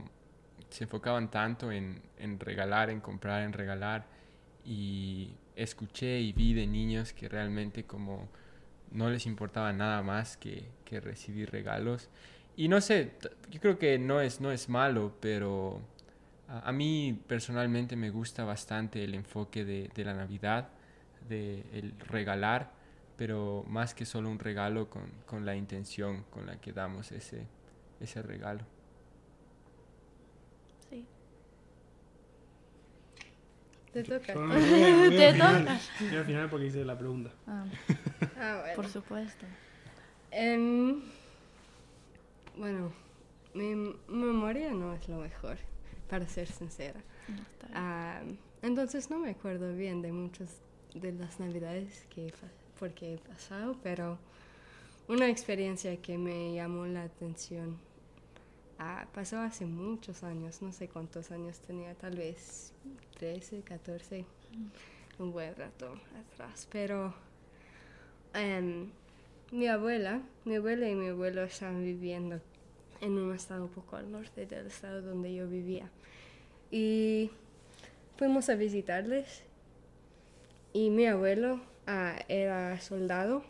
se 0.70 0.86
enfocaban 0.86 1.30
tanto 1.32 1.72
en, 1.72 2.02
en 2.18 2.40
regalar, 2.40 2.90
en 2.90 3.02
comprar, 3.02 3.44
en 3.44 3.54
regalar, 3.54 4.06
y 4.64 5.36
escuché 5.56 6.20
y 6.20 6.34
vi 6.34 6.54
de 6.54 6.68
niños 6.68 7.14
que 7.14 7.30
realmente 7.30 7.84
como 7.86 8.30
no 8.92 9.10
les 9.10 9.26
importaba 9.26 9.74
nada 9.74 10.02
más 10.04 10.38
que, 10.38 10.66
que 10.86 11.00
recibir 11.00 11.52
regalos. 11.52 12.10
Y 12.56 12.68
no 12.68 12.82
sé, 12.82 13.12
yo 13.50 13.60
creo 13.62 13.80
que 13.80 13.98
no 13.98 14.22
es, 14.22 14.42
no 14.42 14.52
es 14.52 14.70
malo, 14.70 15.14
pero 15.22 15.82
a, 16.48 16.70
a 16.70 16.72
mí 16.72 17.20
personalmente 17.28 17.96
me 17.96 18.10
gusta 18.10 18.44
bastante 18.44 19.04
el 19.04 19.16
enfoque 19.16 19.66
de, 19.66 19.90
de 19.96 20.06
la 20.06 20.14
Navidad, 20.14 20.70
de 21.30 21.64
el 21.74 21.94
regalar, 22.00 22.72
pero 23.18 23.64
más 23.68 23.94
que 23.94 24.06
solo 24.06 24.30
un 24.30 24.40
regalo 24.40 24.90
con, 24.90 25.10
con 25.26 25.46
la 25.46 25.56
intención 25.56 26.24
con 26.30 26.46
la 26.46 26.60
que 26.60 26.74
damos 26.74 27.12
ese, 27.12 27.46
ese 28.00 28.22
regalo. 28.22 28.66
Sí. 30.90 31.06
Te 33.94 34.04
toca. 34.04 34.34
Yo 34.34 34.40
Te 35.10 35.28
al 35.28 35.34
final. 35.34 35.60
toca. 35.66 35.80
Voy 36.00 36.16
al 36.18 36.26
final 36.26 36.50
porque 36.50 36.66
hice 36.68 36.86
la 36.86 36.98
pregunta. 36.98 37.32
Ah, 37.48 37.66
Ah, 38.38 38.58
bueno. 38.62 38.76
por 38.76 38.88
supuesto. 38.88 39.46
Em, 40.32 41.02
bueno, 42.58 42.92
mi 43.54 43.76
memoria 44.08 44.72
no 44.72 44.94
es 44.94 45.08
lo 45.08 45.18
mejor, 45.18 45.58
para 46.10 46.28
ser 46.28 46.48
sincera. 46.48 47.00
No. 47.28 47.44
Ah, 47.74 48.22
entonces 48.62 49.10
no 49.10 49.20
me 49.20 49.30
acuerdo 49.32 49.74
bien 49.76 50.02
de 50.02 50.12
muchas 50.12 50.58
de 50.94 51.12
las 51.14 51.40
navidades 51.40 52.06
que 52.14 52.32
fa- 52.32 52.48
porque 52.80 53.14
he 53.14 53.18
pasado, 53.18 53.76
pero 53.84 54.18
una 55.08 55.28
experiencia 55.30 55.98
que 56.02 56.18
me 56.18 56.54
llamó 56.54 56.86
la 56.86 57.04
atención 57.04 57.78
ah, 58.82 59.06
pasó 59.14 59.40
hace 59.40 59.66
muchos 59.66 60.24
años, 60.24 60.62
no 60.62 60.72
sé 60.72 60.88
cuántos 60.88 61.32
años 61.32 61.60
tenía, 61.60 61.94
tal 61.94 62.16
vez 62.16 62.74
13, 63.20 63.62
14, 63.62 64.26
un 65.20 65.32
buen 65.32 65.56
rato 65.56 65.94
atrás, 66.20 66.68
pero 66.72 67.14
em, 68.34 68.90
mi 69.52 69.68
abuela, 69.68 70.22
mi 70.46 70.56
abuela 70.56 70.90
y 70.90 70.96
mi 70.96 71.10
abuelo 71.10 71.44
estaban 71.44 71.84
viviendo 71.84 72.42
en 73.02 73.20
un 73.20 73.36
estado 73.36 73.66
un 73.66 73.70
poco 73.70 73.98
al 73.98 74.12
norte 74.12 74.48
del 74.48 74.68
estado 74.68 75.02
donde 75.02 75.34
yo 75.34 75.48
vivía. 75.48 75.90
Y 76.72 77.32
fuimos 78.18 78.50
a 78.50 78.56
visitarles 78.56 79.44
y 80.74 80.90
mi 80.90 81.06
abuelo 81.06 81.62
ah, 81.86 82.18
era 82.30 82.80
soldado 82.80 83.44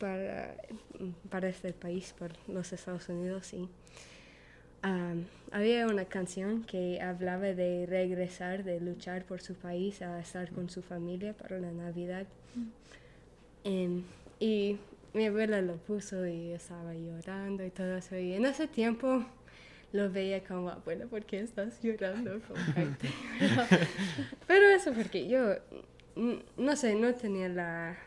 para, 0.00 0.56
para 1.28 1.48
este 1.48 1.72
país, 1.72 2.14
para 2.18 2.34
los 2.48 2.72
Estados 2.72 3.08
Unidos 3.08 3.52
y 3.52 3.68
am, 4.82 5.26
había 5.50 5.86
una 5.86 6.04
canción 6.04 6.62
que 6.64 7.00
hablaba 7.00 7.46
de 7.46 7.86
regresar, 7.86 8.64
de 8.64 8.80
luchar 8.80 9.24
por 9.24 9.40
su 9.40 9.54
país, 9.54 10.02
a 10.02 10.20
estar 10.20 10.50
con 10.52 10.70
su 10.70 10.82
familia 10.82 11.32
para 11.32 11.58
la 11.58 11.72
Navidad. 11.72 12.26
Em, 13.64 14.04
y 14.38 14.78
mi 15.12 15.26
abuela 15.26 15.60
lo 15.60 15.76
puso 15.76 16.26
y 16.26 16.52
estaba 16.52 16.94
llorando 16.94 17.64
y 17.64 17.70
todo 17.70 17.96
eso. 17.96 18.16
Y 18.16 18.34
en 18.34 18.46
ese 18.46 18.68
tiempo 18.68 19.24
lo 19.92 20.10
veía 20.10 20.42
como, 20.44 20.70
abuela, 20.70 21.06
¿por 21.06 21.24
qué 21.24 21.40
estás 21.40 21.82
llorando? 21.82 22.40
Pero, 22.74 22.96
pero 24.46 24.66
eso 24.68 24.92
porque 24.92 25.28
yo, 25.28 25.56
no 26.56 26.76
sé, 26.76 26.94
no 26.94 27.12
tenía 27.14 27.48
la 27.48 27.98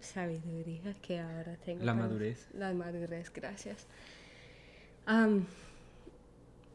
sabiduría 0.00 0.92
que 1.00 1.18
ahora 1.18 1.56
tengo. 1.64 1.84
La 1.84 1.94
madurez. 1.94 2.48
La 2.52 2.72
madurez, 2.72 3.32
gracias. 3.32 3.86
Am, 5.06 5.46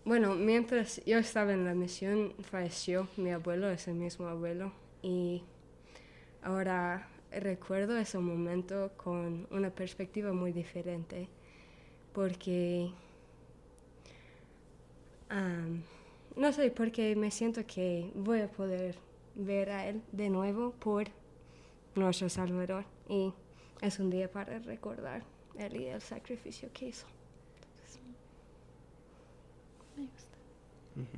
bueno, 0.06 0.36
mientras 0.36 1.04
yo 1.06 1.18
estaba 1.18 1.54
en 1.54 1.66
la 1.66 1.74
misión, 1.74 2.34
falleció 2.42 3.08
mi 3.18 3.32
abuelo, 3.32 3.70
ese 3.70 3.94
mismo 3.94 4.28
abuelo, 4.28 4.72
y 5.02 5.44
ahora 6.42 7.10
recuerdo 7.32 7.98
ese 7.98 8.18
momento 8.18 8.92
con 8.98 9.48
una 9.52 9.70
perspectiva 9.70 10.34
muy 10.34 10.52
diferente, 10.52 11.28
porque, 12.14 12.92
am, 15.30 15.84
no 16.36 16.52
sé, 16.54 16.72
porque 16.72 17.16
me 17.16 17.30
siento 17.30 17.66
que 17.68 18.12
voy 18.16 18.42
a 18.42 18.48
poder 18.48 18.96
ver 19.36 19.70
a 19.70 19.88
él 19.88 20.02
de 20.12 20.30
nuevo 20.30 20.72
por 20.72 21.08
nuestro 21.96 22.30
Salvador, 22.30 22.86
y 23.08 23.34
es 23.82 24.00
un 24.00 24.10
día 24.10 24.32
para 24.32 24.60
recordar 24.60 25.24
él 25.58 25.82
y 25.82 25.86
el 25.88 26.02
sacrificio 26.02 26.70
que 26.74 26.88
hizo. 26.88 27.06
Me 30.00 30.06
gusta. 30.06 31.18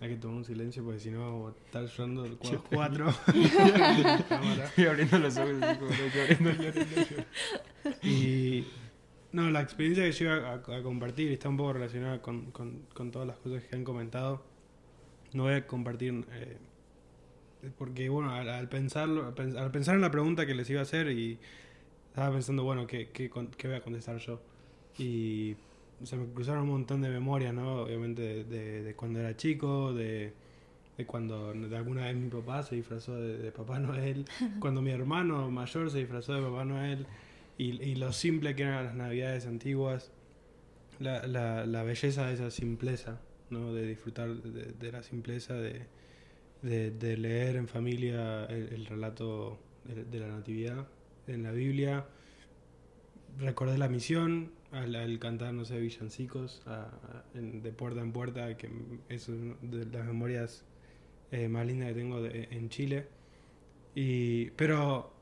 Hay 0.00 0.08
que 0.10 0.16
tomar 0.16 0.38
un 0.38 0.44
silencio 0.44 0.82
porque 0.84 0.98
si 1.00 1.10
no 1.10 1.20
vamos 1.20 1.54
a 1.54 1.64
estar 1.66 1.86
llorando 1.86 2.26
los 2.26 2.38
cuatro. 2.72 3.06
Cámara. 4.28 4.64
Estoy 4.64 4.86
abriendo 4.86 5.18
los 5.18 5.36
ojos. 5.36 5.56
Y 8.02 8.64
no, 9.32 9.50
la 9.50 9.60
experiencia 9.60 10.04
que 10.04 10.12
yo 10.12 10.24
iba 10.26 10.48
a, 10.50 10.54
a 10.54 10.82
compartir 10.82 11.30
está 11.32 11.48
un 11.48 11.56
poco 11.56 11.74
relacionada 11.74 12.20
con, 12.22 12.50
con- 12.50 12.82
con 12.94 13.10
todas 13.10 13.26
las 13.28 13.36
cosas 13.38 13.62
que 13.64 13.76
han 13.76 13.84
comentado. 13.84 14.42
No 15.32 15.44
voy 15.44 15.54
a 15.54 15.66
compartir 15.66 16.24
eh, 16.32 16.56
porque 17.76 18.08
bueno, 18.08 18.30
al, 18.32 18.48
al 18.48 18.68
pensarlo, 18.68 19.26
al 19.26 19.34
pens- 19.34 19.56
al 19.58 19.70
pensar 19.70 19.94
en 19.96 20.00
la 20.00 20.10
pregunta 20.10 20.46
que 20.46 20.54
les 20.54 20.68
iba 20.70 20.80
a 20.80 20.84
hacer 20.84 21.10
y 21.10 21.38
estaba 22.08 22.32
pensando, 22.32 22.64
bueno, 22.64 22.86
¿qué, 22.86 23.10
qué, 23.10 23.28
con- 23.28 23.48
qué 23.48 23.68
voy 23.68 23.76
a 23.76 23.80
contestar 23.82 24.16
yo? 24.18 24.40
Y 24.96 25.56
se 26.04 26.16
me 26.16 26.26
cruzaron 26.32 26.62
un 26.64 26.70
montón 26.70 27.00
de 27.02 27.08
memorias, 27.10 27.54
¿no? 27.54 27.82
Obviamente 27.82 28.22
de, 28.22 28.44
de- 28.44 28.82
de 28.82 28.94
cuando 28.94 29.20
era 29.20 29.36
chico, 29.36 29.92
de, 29.94 30.32
de 30.96 31.06
cuando 31.06 31.52
de 31.52 31.76
alguna 31.76 32.06
vez 32.06 32.16
mi 32.16 32.28
papá 32.30 32.62
se 32.62 32.76
disfrazó 32.76 33.16
de, 33.16 33.50
Papá 33.52 33.78
Noel, 33.80 34.26
cuando 34.60 34.82
mi 34.82 34.90
hermano 34.90 35.50
mayor 35.50 35.90
se 35.90 35.98
disfrazó 35.98 36.34
de 36.34 36.42
Papá 36.42 36.64
Noel, 36.64 37.06
y, 37.58 37.82
y 37.82 37.96
lo 37.96 38.12
simple 38.12 38.54
que 38.54 38.62
eran 38.62 38.84
las 38.84 38.94
navidades 38.94 39.46
antiguas, 39.46 40.12
la, 41.00 41.26
la, 41.26 41.66
la 41.66 41.82
belleza 41.82 42.26
de 42.26 42.34
esa 42.34 42.50
simpleza, 42.50 43.20
¿no? 43.50 43.72
De 43.74 43.86
disfrutar 43.86 44.28
de, 44.34 44.92
la 44.92 45.02
simpleza, 45.02 45.54
de, 45.54 45.86
leer 46.62 47.56
en 47.56 47.68
familia 47.68 48.44
el, 48.46 48.72
el 48.72 48.86
relato 48.86 49.58
de, 49.84 50.04
de 50.04 50.20
la 50.20 50.28
Natividad 50.28 50.86
en 51.26 51.42
la 51.44 51.52
Biblia. 51.52 52.06
Recordé 53.38 53.78
la 53.78 53.88
misión 53.88 54.50
al, 54.72 54.94
al 54.94 55.18
cantar, 55.18 55.54
no 55.54 55.64
sé, 55.64 55.78
villancicos 55.80 56.62
a- 56.66 56.82
a- 56.84 57.24
en- 57.34 57.62
de 57.62 57.72
puerta 57.72 58.00
en 58.00 58.12
puerta, 58.12 58.56
que 58.56 58.70
es 59.08 59.28
una 59.28 59.54
de 59.62 59.86
las 59.86 60.06
memorias 60.06 60.64
eh, 61.30 61.48
más 61.48 61.66
lindas 61.66 61.88
que 61.88 61.94
tengo 61.94 62.22
de- 62.22 62.48
en 62.50 62.68
Chile. 62.70 63.06
Y, 63.94 64.50
pero 64.52 65.12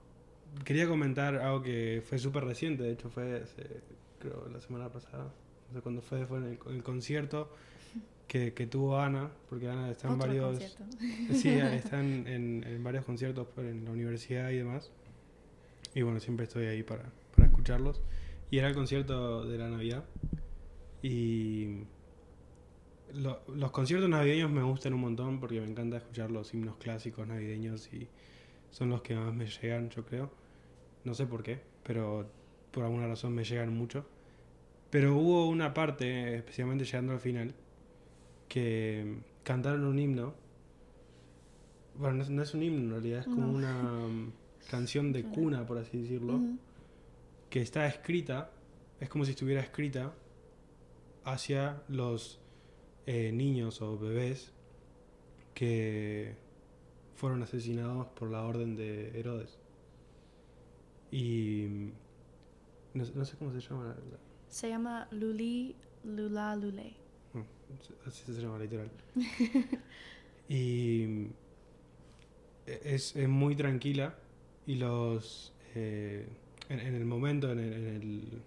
quería 0.65 0.87
comentar 0.89 1.37
algo 1.37 1.63
que 1.63 2.03
fue 2.07 2.19
súper 2.19 2.45
reciente, 2.45 2.83
de 2.85 2.93
hecho 2.93 3.09
fue 3.11 3.43
hace, 3.43 3.65
creo 4.19 4.49
la 4.53 4.61
semana 4.61 4.91
pasada, 4.91 5.33
no 5.69 5.75
sé 5.75 5.81
cuándo 5.83 6.03
fue, 6.03 6.27
fue 6.27 6.39
en 6.39 6.45
el, 6.45 6.59
el 6.75 6.83
concierto 6.83 7.51
que, 8.29 8.53
que 8.55 8.67
tuvo 8.67 8.99
Ana, 9.01 9.31
porque 9.49 9.69
Ana 9.69 9.91
está 9.91 10.09
en 10.09 10.19
varios... 10.19 10.59
concierto. 10.59 10.85
Sí, 11.35 11.49
en, 12.27 12.65
en 12.67 12.85
varios 12.85 13.05
conciertos 13.05 13.49
en 13.59 13.85
la 13.85 13.91
universidad 13.93 14.51
y 14.51 14.57
demás. 14.59 14.91
Y 15.95 16.03
bueno, 16.03 16.21
siempre 16.21 16.45
estoy 16.45 16.67
ahí 16.67 16.83
para, 16.83 17.05
para 17.35 17.49
escucharlos. 17.49 18.03
Y 18.51 18.59
era 18.59 18.69
el 18.69 18.75
concierto 18.75 19.45
de 19.45 19.59
la 19.59 19.69
Navidad. 19.69 20.05
Y 21.03 21.81
lo- 23.15 23.41
los 23.55 23.71
conciertos 23.71 24.09
navideños 24.09 24.51
me 24.51 24.63
gustan 24.63 24.95
un 24.95 25.01
montón 25.01 25.41
porque 25.41 25.61
me 25.61 25.69
encanta 25.69 25.97
escuchar 25.99 26.31
los 26.31 26.53
himnos 26.55 26.77
clásicos 26.77 27.27
navideños 27.27 27.93
y 27.93 28.09
son 28.71 28.91
los 28.91 29.03
que 29.03 29.15
más 29.15 29.35
me 29.35 29.47
llegan, 29.47 29.91
yo 29.91 30.05
creo. 30.05 30.31
No 31.05 31.15
sé 31.15 31.27
por 31.27 31.43
qué, 31.43 31.61
pero 31.85 32.29
por 32.73 32.85
alguna 32.85 33.07
razón 33.07 33.35
me 33.35 33.45
llegan 33.45 33.73
mucho. 33.77 34.07
Pero 34.91 35.17
hubo 35.17 35.49
una 35.49 35.75
parte, 35.75 36.37
especialmente 36.37 36.85
llegando 36.85 37.13
al 37.13 37.21
final, 37.21 37.55
que 38.49 39.17
cantaron 39.43 39.85
un 39.85 39.99
himno. 39.99 40.35
Bueno, 41.99 42.17
no 42.17 42.23
es, 42.23 42.31
no 42.31 42.43
es 42.43 42.55
un 42.55 42.63
himno 42.63 42.83
en 42.83 42.91
realidad, 42.91 43.21
es 43.21 43.27
como 43.27 43.47
No. 43.47 43.53
una 43.53 44.33
canción 44.71 45.13
de 45.13 45.23
cuna, 45.25 45.67
por 45.67 45.79
así 45.79 45.99
decirlo. 46.03 46.41
Que 47.57 47.63
está 47.63 47.87
escrita, 47.87 48.51
es 49.01 49.09
como 49.09 49.25
si 49.25 49.31
estuviera 49.31 49.63
escrita 49.63 50.13
hacia 51.25 51.83
los 51.89 52.39
eh, 53.07 53.33
niños 53.33 53.81
o 53.81 53.99
bebés 53.99 54.53
que 55.55 56.35
fueron 57.15 57.43
asesinados 57.43 58.09
por 58.09 58.31
la 58.31 58.43
orden 58.43 58.77
de 58.77 59.19
Herodes. 59.19 59.59
Y 61.11 61.65
mm, 61.67 61.93
no, 62.93 63.05
no 63.15 63.25
sé 63.25 63.39
cómo 63.39 63.51
se 63.59 63.61
llama, 63.67 63.97
la- 64.11 64.19
Se 64.49 64.69
llama 64.69 65.09
Luli 65.13 65.75
Lula 66.05 66.55
Lule. 66.57 66.93
no, 67.33 67.47
así 68.07 68.35
se 68.35 68.39
llama 68.43 68.59
literal. 68.59 68.91
y 70.51 71.07
mm, 71.09 71.27
es, 72.67 73.17
es 73.17 73.29
muy 73.31 73.57
tranquila 73.57 74.15
y 74.67 74.75
los 74.75 75.55
eh, 75.75 76.29
en, 76.69 76.81
en 76.81 76.95
el 76.95 77.05
momento, 77.05 77.51
en 77.53 77.59
el, 77.59 77.73
en 77.73 77.87
el, 77.87 78.43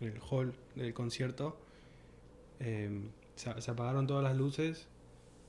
en 0.00 0.08
el 0.08 0.20
hall 0.30 0.52
del 0.74 0.92
concierto, 0.94 1.56
eh, 2.60 2.90
se, 3.34 3.60
se 3.60 3.70
apagaron 3.70 4.06
todas 4.06 4.24
las 4.24 4.36
luces 4.36 4.86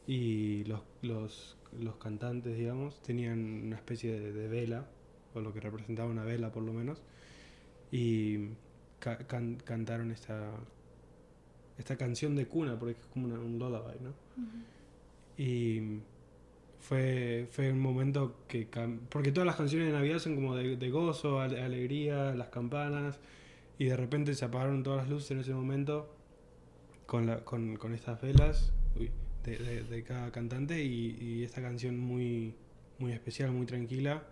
y 0.07 0.63
los, 0.65 0.81
los, 1.01 1.57
los 1.79 1.95
cantantes, 1.97 2.57
digamos, 2.57 3.01
tenían 3.01 3.63
una 3.65 3.75
especie 3.75 4.19
de, 4.19 4.31
de 4.33 4.47
vela, 4.47 4.85
o 5.33 5.41
lo 5.41 5.53
que 5.53 5.59
representaba 5.59 6.09
una 6.09 6.23
vela 6.23 6.51
por 6.51 6.63
lo 6.63 6.73
menos, 6.73 7.01
y 7.91 8.49
ca- 8.99 9.19
can- 9.27 9.57
cantaron 9.63 10.11
esta, 10.11 10.49
esta 11.77 11.95
canción 11.97 12.35
de 12.35 12.47
cuna, 12.47 12.77
porque 12.79 12.93
es 12.99 13.05
como 13.13 13.27
una- 13.27 13.39
un 13.39 13.59
lullaby, 13.59 13.99
¿no? 14.01 14.13
Y 15.37 15.99
fue, 16.87 17.47
fue 17.51 17.71
un 17.71 17.79
momento 17.79 18.35
que... 18.47 18.67
Porque 19.09 19.31
todas 19.31 19.45
las 19.45 19.55
canciones 19.57 19.87
de 19.87 19.93
Navidad 19.93 20.19
son 20.19 20.35
como 20.35 20.55
de, 20.55 20.89
gozo, 20.89 21.41
ale- 21.41 21.61
alegría, 21.61 22.33
las 22.33 22.47
campanas, 22.49 23.19
y 23.77 23.85
de 23.85 23.97
repente 23.97 24.33
se 24.33 24.45
apagaron 24.45 24.83
todas 24.83 24.99
las 25.03 25.09
luces 25.09 25.31
en 25.31 25.39
ese 25.39 25.53
momento 25.53 26.09
con, 27.05 27.27
con, 27.43 27.75
con 27.75 27.93
estas 27.93 28.21
velas 28.21 28.71
de, 29.43 29.83
de- 29.83 30.03
cada 30.03 30.31
cantante 30.31 30.83
y, 30.83 31.17
y 31.19 31.43
esta 31.43 31.61
canción 31.61 31.97
muy, 31.99 32.53
muy 32.99 33.11
especial, 33.11 33.51
muy 33.51 33.65
tranquila, 33.65 34.23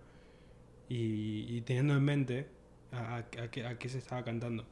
y, 0.88 1.62
teniendo 1.62 1.96
en 1.98 2.04
mente 2.04 2.46
a, 2.92 3.16
a- 3.16 3.18
a 3.18 3.52
qué, 3.52 3.66
a 3.66 3.78
qué 3.78 3.90
se 3.90 3.98
estaba 3.98 4.24
cantando. 4.24 4.66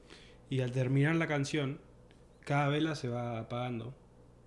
Y 0.50 0.62
al 0.62 0.72
terminar 0.72 1.15
la 1.15 1.28
canción, 1.28 1.80
cada 2.46 2.67
vela 2.69 2.96
se 2.96 3.10
va 3.10 3.39
apagando. 3.39 3.93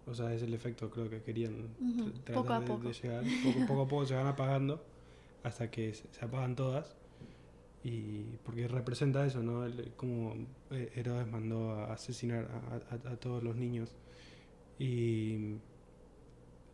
O 0.06 0.14
sea, 0.14 0.32
es 0.32 0.42
el 0.42 0.54
efecto 0.54 0.88
creo 0.90 1.10
que 1.10 1.20
querían 1.22 1.68
poco 2.34 2.52
a 2.52 2.60
tratar 2.60 2.60
de- 2.60 2.66
poco. 2.66 2.88
de 2.88 2.92
llegar. 2.94 3.24
Poco, 3.44 3.66
poco 3.66 3.82
a 3.82 3.88
poco 3.88 4.06
se 4.06 4.14
van 4.14 4.26
apagando 4.26 4.84
hasta 5.42 5.70
que 5.70 5.92
se, 5.94 6.04
se 6.12 6.24
apagan 6.24 6.54
todas. 6.56 6.96
Y 7.82 8.22
porque 8.44 8.66
representa 8.68 9.24
eso, 9.26 9.42
¿no? 9.42 9.64
El- 9.64 9.92
como 9.96 10.34
eh, 10.70 10.92
Herodes 10.96 11.26
mandó 11.30 11.70
a 11.72 11.92
asesinar 11.92 12.48
a, 12.70 12.94
a- 13.08 13.12
a 13.12 13.16
todos 13.16 13.42
los 13.42 13.56
niños. 13.56 13.94
Y 14.78 15.56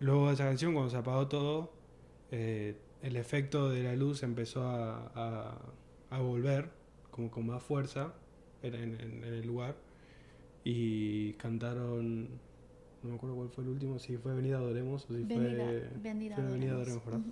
luego 0.01 0.29
de 0.29 0.35
esa 0.35 0.45
canción, 0.45 0.73
cuando 0.75 0.91
se 0.91 0.97
apagó 0.97 1.29
todo, 1.29 1.73
eh, 2.31 2.77
el 3.03 3.17
efecto 3.17 3.69
de 3.71 3.83
la 3.85 3.95
luz 3.97 4.23
empezó 4.23 4.63
a, 4.67 5.11
a, 5.15 5.59
a 6.11 6.19
volver 6.21 6.71
como 7.11 7.31
con 7.31 7.47
más 7.47 7.63
fuerza 7.63 8.15
en, 8.63 8.75
en- 8.75 9.01
en- 9.01 9.25
en 9.25 9.35
el 9.35 9.47
lugar. 9.47 9.77
Y 10.65 11.33
cantaron, 11.35 12.29
no 13.03 13.11
me 13.11 13.15
acuerdo 13.17 13.37
cuál 13.37 13.49
fue 13.51 13.65
el 13.65 13.71
último, 13.71 13.99
si 13.99 14.17
fue 14.17 14.35
Venida 14.35 14.59
Adoremos 14.59 15.05
o 15.11 15.15
si 15.15 15.23
Venida, 15.25 15.65
fue... 15.65 15.89
venida 16.03 16.37
fue. 16.37 16.45
Adoremos, 16.71 17.05
¿verdad? 17.05 17.21
Ujú. 17.21 17.31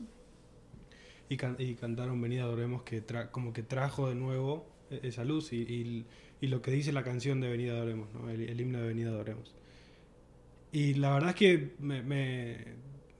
Y, 1.28 1.37
can- 1.37 1.56
y 1.59 1.74
cantaron 1.74 2.20
Venida 2.20 2.42
Adoremos 2.44 2.83
que 2.83 3.06
tra- 3.06 3.30
como 3.30 3.52
que 3.52 3.62
trajo 3.62 4.09
de 4.09 4.14
nuevo 4.16 4.66
e- 4.90 5.00
esa 5.04 5.24
luz 5.24 5.52
y, 5.52 5.59
y- 5.62 6.06
y 6.40 6.46
lo 6.48 6.61
que 6.62 6.70
dice 6.72 6.92
la 6.92 7.04
canción 7.04 7.40
de 7.40 7.48
Venida 7.50 7.72
Adoremos, 7.74 8.09
¿no? 8.14 8.30
el, 8.30 8.40
el 8.48 8.61
himno 8.61 8.80
de 8.80 8.88
Venida 8.88 9.11
Adoremos. 9.11 9.54
Y 10.72 10.94
la 10.94 11.12
verdad 11.14 11.30
es 11.30 11.37
que 11.37 11.74
me, 11.80 12.02
me, 12.02 12.56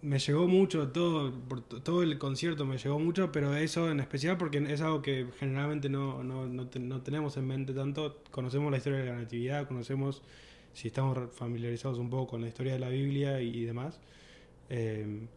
me 0.03 0.19
llegó 0.19 0.47
mucho, 0.47 0.89
todo, 0.89 1.33
por 1.49 1.61
todo 1.63 2.03
el 2.03 2.17
concierto 2.19 2.65
me 2.65 2.79
llegó 2.79 2.99
mucho, 2.99 3.33
pero 3.33 3.55
eso 3.57 3.91
en 3.91 4.01
especial 4.01 4.37
porque 4.39 4.59
es 4.59 4.81
algo 4.81 5.03
que 5.03 5.27
generalmente 5.39 5.89
no, 5.89 6.23
no, 6.23 6.47
no, 6.47 6.69
te- 6.69 6.79
no 6.81 7.03
tenemos 7.03 7.37
en 7.37 7.47
mente 7.47 7.73
tanto. 7.75 8.23
Conocemos 8.31 8.71
la 8.71 8.79
historia 8.79 9.01
de 9.01 9.07
la 9.07 9.17
Natividad, 9.17 9.67
conocemos, 9.67 10.23
si 10.75 10.89
estamos 10.89 11.19
familiarizados 11.35 11.99
un 11.99 12.11
poco 12.11 12.33
con 12.33 12.43
la 12.43 12.49
historia 12.49 12.75
de 12.75 12.79
la 12.81 12.89
Biblia 12.89 13.41
y, 13.41 13.65
demás. 13.65 14.01
eh, 14.71 15.29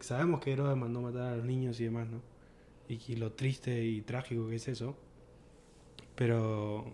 sabemos 0.00 0.40
que 0.40 0.52
Herodes 0.52 0.76
mandó 0.76 1.00
matar 1.02 1.32
a 1.32 1.36
los 1.36 1.44
niños 1.44 1.80
y 1.80 1.84
demás, 1.84 2.08
¿no? 2.08 2.20
Y, 2.88 3.00
y 3.12 3.16
lo 3.16 3.32
triste 3.32 3.84
y 3.84 4.02
trágico 4.02 4.48
que 4.48 4.56
es 4.56 4.68
eso. 4.68 4.96
Pero, 6.14 6.84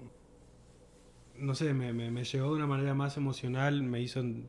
no 1.39 1.55
sé, 1.55 1.73
me, 1.75 1.93
me, 1.93 2.25
llegó 2.25 2.49
de 2.51 2.57
una 2.57 2.67
manera 2.67 2.95
más 2.95 3.17
emocional, 3.17 3.83
me 3.83 4.01
hizo 4.01 4.21
en- 4.21 4.49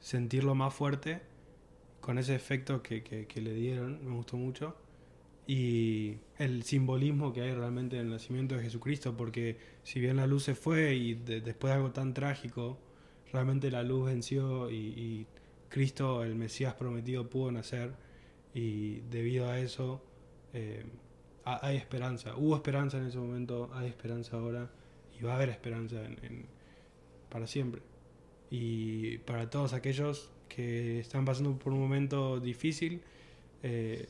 sentirlo 0.00 0.54
más 0.54 0.74
fuerte 0.74 1.22
con 2.00 2.18
ese 2.18 2.34
efecto 2.36 2.82
que, 2.82 3.02
que, 3.04 3.26
que 3.26 3.40
le 3.42 3.54
dieron, 3.54 4.04
me 4.06 4.14
gustó 4.16 4.36
mucho. 4.36 4.76
Y 5.46 6.16
el 6.40 6.62
simbolismo 6.64 7.32
que 7.32 7.42
hay 7.42 7.52
realmente 7.54 7.96
en 7.96 8.06
el 8.06 8.10
nacimiento 8.10 8.56
de 8.56 8.62
Jesucristo, 8.64 9.16
porque 9.16 9.58
si 9.82 10.00
bien 10.00 10.16
la 10.16 10.26
luz 10.26 10.44
se 10.44 10.54
fue 10.54 10.94
y 10.96 11.14
de- 11.14 11.40
después 11.40 11.70
de 11.72 11.76
algo 11.76 11.90
tan 11.92 12.14
trágico, 12.14 12.78
realmente 13.32 13.70
la 13.70 13.82
luz 13.82 14.06
venció 14.06 14.70
y, 14.70 15.26
Cristo, 15.68 16.24
el 16.24 16.34
Mesías 16.34 16.74
prometido, 16.74 17.28
pudo 17.30 17.52
nacer 17.52 17.92
y 18.54 19.00
debido 19.10 19.48
a 19.48 19.58
eso 19.60 20.02
eh, 20.52 20.84
ha- 21.44 21.64
hay 21.66 21.76
esperanza. 21.76 22.34
Hubo 22.36 22.56
esperanza 22.56 22.98
en 22.98 23.06
ese 23.06 23.18
momento, 23.18 23.70
hay 23.74 23.88
esperanza 23.88 24.36
ahora 24.36 24.68
y 25.18 25.22
va 25.24 25.32
a 25.34 25.36
haber 25.36 25.50
esperanza 25.50 26.04
en- 26.04 26.46
para 27.28 27.46
siempre. 27.46 27.82
Y 28.50 29.18
para 29.18 29.48
todos 29.50 29.72
aquellos 29.74 30.30
que 30.48 30.98
están 31.00 31.24
pasando 31.24 31.56
por 31.58 31.72
un 31.72 31.78
momento 31.80 32.40
difícil, 32.40 33.02
eh, 33.62 34.08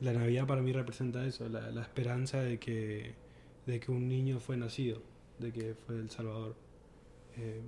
la 0.00 0.12
Navidad 0.12 0.46
para 0.46 0.62
mí 0.62 0.72
representa 0.72 1.24
eso, 1.26 1.48
la, 1.48 1.70
la 1.70 1.82
esperanza 1.82 2.40
de 2.42 2.58
que, 2.58 3.14
de 3.66 3.80
que 3.80 3.90
un 3.90 4.08
niño 4.08 4.40
fue 4.40 4.56
nacido, 4.56 5.02
de 5.38 5.52
que 5.52 5.74
fue 5.74 5.96
el 5.96 6.10
Salvador. 6.10 6.56
Eh, 7.36 7.62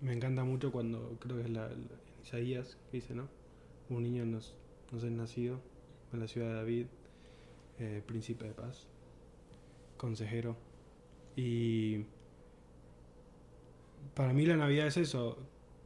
me 0.00 0.12
encanta 0.12 0.44
mucho 0.44 0.72
cuando 0.72 1.18
creo 1.20 1.36
que 1.36 1.42
es 1.44 1.50
la, 1.50 1.68
la- 1.68 2.00
Isaías 2.22 2.76
que 2.90 2.98
dice, 2.98 3.14
¿no? 3.14 3.28
un 3.88 4.02
niño 4.02 4.26
nos, 4.26 4.54
nos 4.92 5.02
es 5.04 5.10
nacido 5.12 5.60
en 6.12 6.20
la 6.20 6.28
ciudad 6.28 6.48
de 6.48 6.54
David, 6.54 6.86
eh, 7.78 8.02
príncipe 8.06 8.46
de 8.46 8.54
paz, 8.54 8.88
consejero. 9.96 10.56
Y 11.36 12.06
para 14.14 14.32
mí 14.32 14.46
la 14.46 14.56
Navidad 14.56 14.86
es 14.86 14.96
eso. 14.96 15.38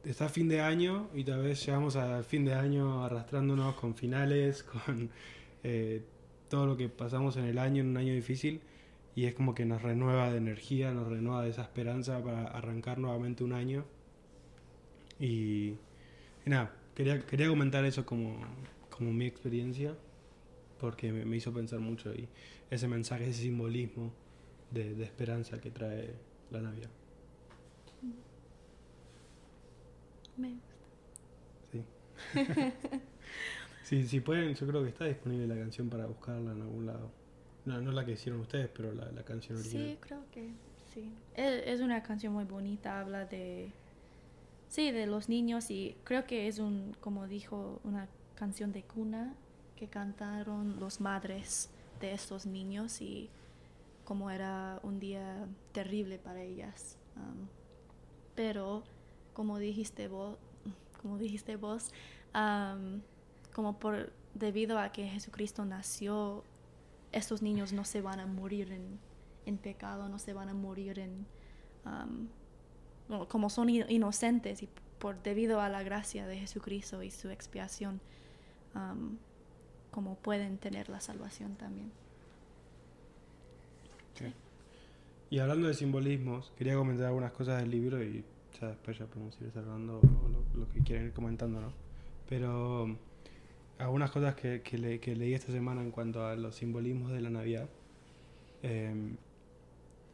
Está 0.05 0.29
fin 0.29 0.47
de 0.47 0.61
año 0.61 1.09
y 1.15 1.23
tal 1.23 1.41
vez 1.41 1.65
llegamos 1.65 1.95
al 1.95 2.23
fin 2.23 2.45
de 2.45 2.53
año 2.53 3.03
arrastrándonos 3.03 3.73
con 3.73 3.95
finales, 3.95 4.61
con 4.85 5.09
eh, 5.63 6.03
todo 6.47 6.67
lo 6.67 6.77
que 6.77 6.89
pasamos 6.89 7.37
en 7.37 7.45
el 7.45 7.57
año, 7.57 7.81
en 7.81 7.89
un 7.89 7.97
año 7.97 8.13
difícil. 8.13 8.61
Y 9.15 9.25
es 9.25 9.33
como 9.33 9.55
que 9.55 9.65
nos 9.65 9.81
renueva 9.81 10.31
de 10.31 10.37
energía, 10.37 10.91
nos 10.91 11.07
renueva 11.07 11.41
de 11.43 11.49
esa 11.49 11.63
esperanza 11.63 12.23
para 12.23 12.43
arrancar 12.43 12.99
nuevamente 12.99 13.43
un 13.43 13.53
año. 13.53 13.83
Y, 15.19 15.73
nada, 16.45 16.71
quería, 16.93 17.25
quería 17.25 17.47
comentar 17.47 17.83
eso 17.85 18.05
como, 18.05 18.39
como 18.91 19.11
mi 19.11 19.25
experiencia, 19.25 19.95
porque 20.79 21.11
me, 21.11 21.25
me 21.25 21.37
hizo 21.37 21.51
pensar 21.51 21.79
mucho 21.79 22.13
y 22.13 22.27
ese 22.69 22.87
mensaje, 22.87 23.27
ese 23.27 23.41
simbolismo 23.41 24.13
de, 24.69 24.93
de 24.93 25.03
esperanza 25.03 25.59
que 25.59 25.71
trae 25.71 26.13
la 26.51 26.61
Navidad. 26.61 26.89
Me 30.37 30.49
gusta. 30.49 30.75
Sí. 31.71 31.85
sí, 33.83 34.07
si 34.07 34.19
pueden, 34.19 34.55
yo 34.55 34.67
creo 34.67 34.83
que 34.83 34.89
está 34.89 35.05
disponible 35.05 35.47
la 35.47 35.55
canción 35.55 35.89
para 35.89 36.05
buscarla 36.05 36.51
en 36.51 36.61
algún 36.61 36.85
lado. 36.85 37.11
No, 37.65 37.81
no 37.81 37.91
la 37.91 38.05
que 38.05 38.11
hicieron 38.11 38.41
ustedes, 38.41 38.69
pero 38.69 38.93
la, 38.93 39.11
la 39.11 39.23
canción 39.23 39.57
original. 39.57 39.87
Sí, 39.87 39.97
creo 39.99 40.23
que 40.31 40.51
sí. 40.93 41.11
Es, 41.35 41.63
es 41.65 41.81
una 41.81 42.03
canción 42.03 42.33
muy 42.33 42.45
bonita, 42.45 42.99
habla 42.99 43.25
de... 43.25 43.71
Sí, 44.67 44.91
de 44.91 45.05
los 45.05 45.29
niños 45.29 45.69
y 45.71 45.95
creo 46.03 46.25
que 46.25 46.47
es 46.47 46.59
un, 46.59 46.95
como 46.99 47.27
dijo, 47.27 47.79
una 47.83 48.07
canción 48.35 48.71
de 48.71 48.83
cuna 48.83 49.33
que 49.75 49.87
cantaron 49.87 50.79
los 50.79 51.01
madres 51.01 51.69
de 51.99 52.13
estos 52.13 52.45
niños 52.45 53.01
y 53.01 53.29
como 54.05 54.29
era 54.29 54.79
un 54.83 54.99
día 54.99 55.47
terrible 55.71 56.17
para 56.17 56.41
ellas. 56.41 56.97
Um, 57.15 57.47
pero 58.35 58.83
como 59.35 59.59
dijiste 59.59 60.07
vos, 60.07 60.37
como 61.01 61.19
dijiste 61.19 61.55
vos, 61.57 61.91
um, 62.33 63.01
como 63.53 63.77
por 63.77 64.11
debido 64.33 64.79
a 64.79 64.91
que 64.91 65.07
Jesucristo 65.07 65.63
nació, 65.65 66.43
estos 67.11 67.43
niños 67.43 67.71
no 67.71 67.85
se 67.85 68.01
van 68.01 68.19
a 68.19 68.25
morir 68.25 68.71
en, 68.71 68.97
en 69.45 69.57
pecado, 69.57 70.09
no 70.09 70.17
se 70.17 70.33
van 70.33 70.49
a 70.49 70.53
morir 70.55 70.97
en 70.97 71.27
um, 71.85 73.27
como 73.27 73.51
son 73.51 73.69
ino- 73.69 73.85
inocentes 73.87 74.63
y 74.63 74.69
por 74.97 75.21
debido 75.21 75.61
a 75.61 75.69
la 75.69 75.83
gracia 75.83 76.25
de 76.25 76.37
Jesucristo 76.39 77.03
y 77.03 77.11
su 77.11 77.29
expiación, 77.29 78.01
um, 78.73 79.17
como 79.91 80.15
pueden 80.15 80.57
tener 80.57 80.89
la 80.89 80.99
salvación 80.99 81.55
también. 81.55 81.91
Y 85.29 85.39
hablando 85.39 85.67
de 85.67 85.73
simbolismos, 85.73 86.51
quería 86.57 86.75
comentar 86.75 87.07
algunas 87.07 87.31
cosas 87.31 87.59
del 87.61 87.71
libro 87.71 88.01
y 88.01 88.23
ya 88.59 88.67
después 88.69 88.97
ya 88.97 89.05
podemos 89.07 89.39
ir 89.41 89.51
cerrando 89.51 90.01
lo, 90.03 90.59
lo 90.59 90.69
que 90.71 90.81
quieran 90.81 91.05
ir 91.07 91.13
comentando, 91.13 91.61
¿no? 91.61 91.71
Pero 92.29 92.97
algunas 93.77 94.11
cosas 94.11 94.35
que, 94.35 94.61
que, 94.61 94.77
le- 94.77 94.99
que 94.99 95.15
leí 95.15 95.33
esta 95.33 95.51
semana 95.51 95.81
en 95.81 95.91
cuanto 95.91 96.25
a 96.25 96.35
los 96.35 96.55
simbolismos 96.55 97.11
de 97.11 97.21
la 97.21 97.29
Navidad, 97.29 97.69
em, 98.63 99.17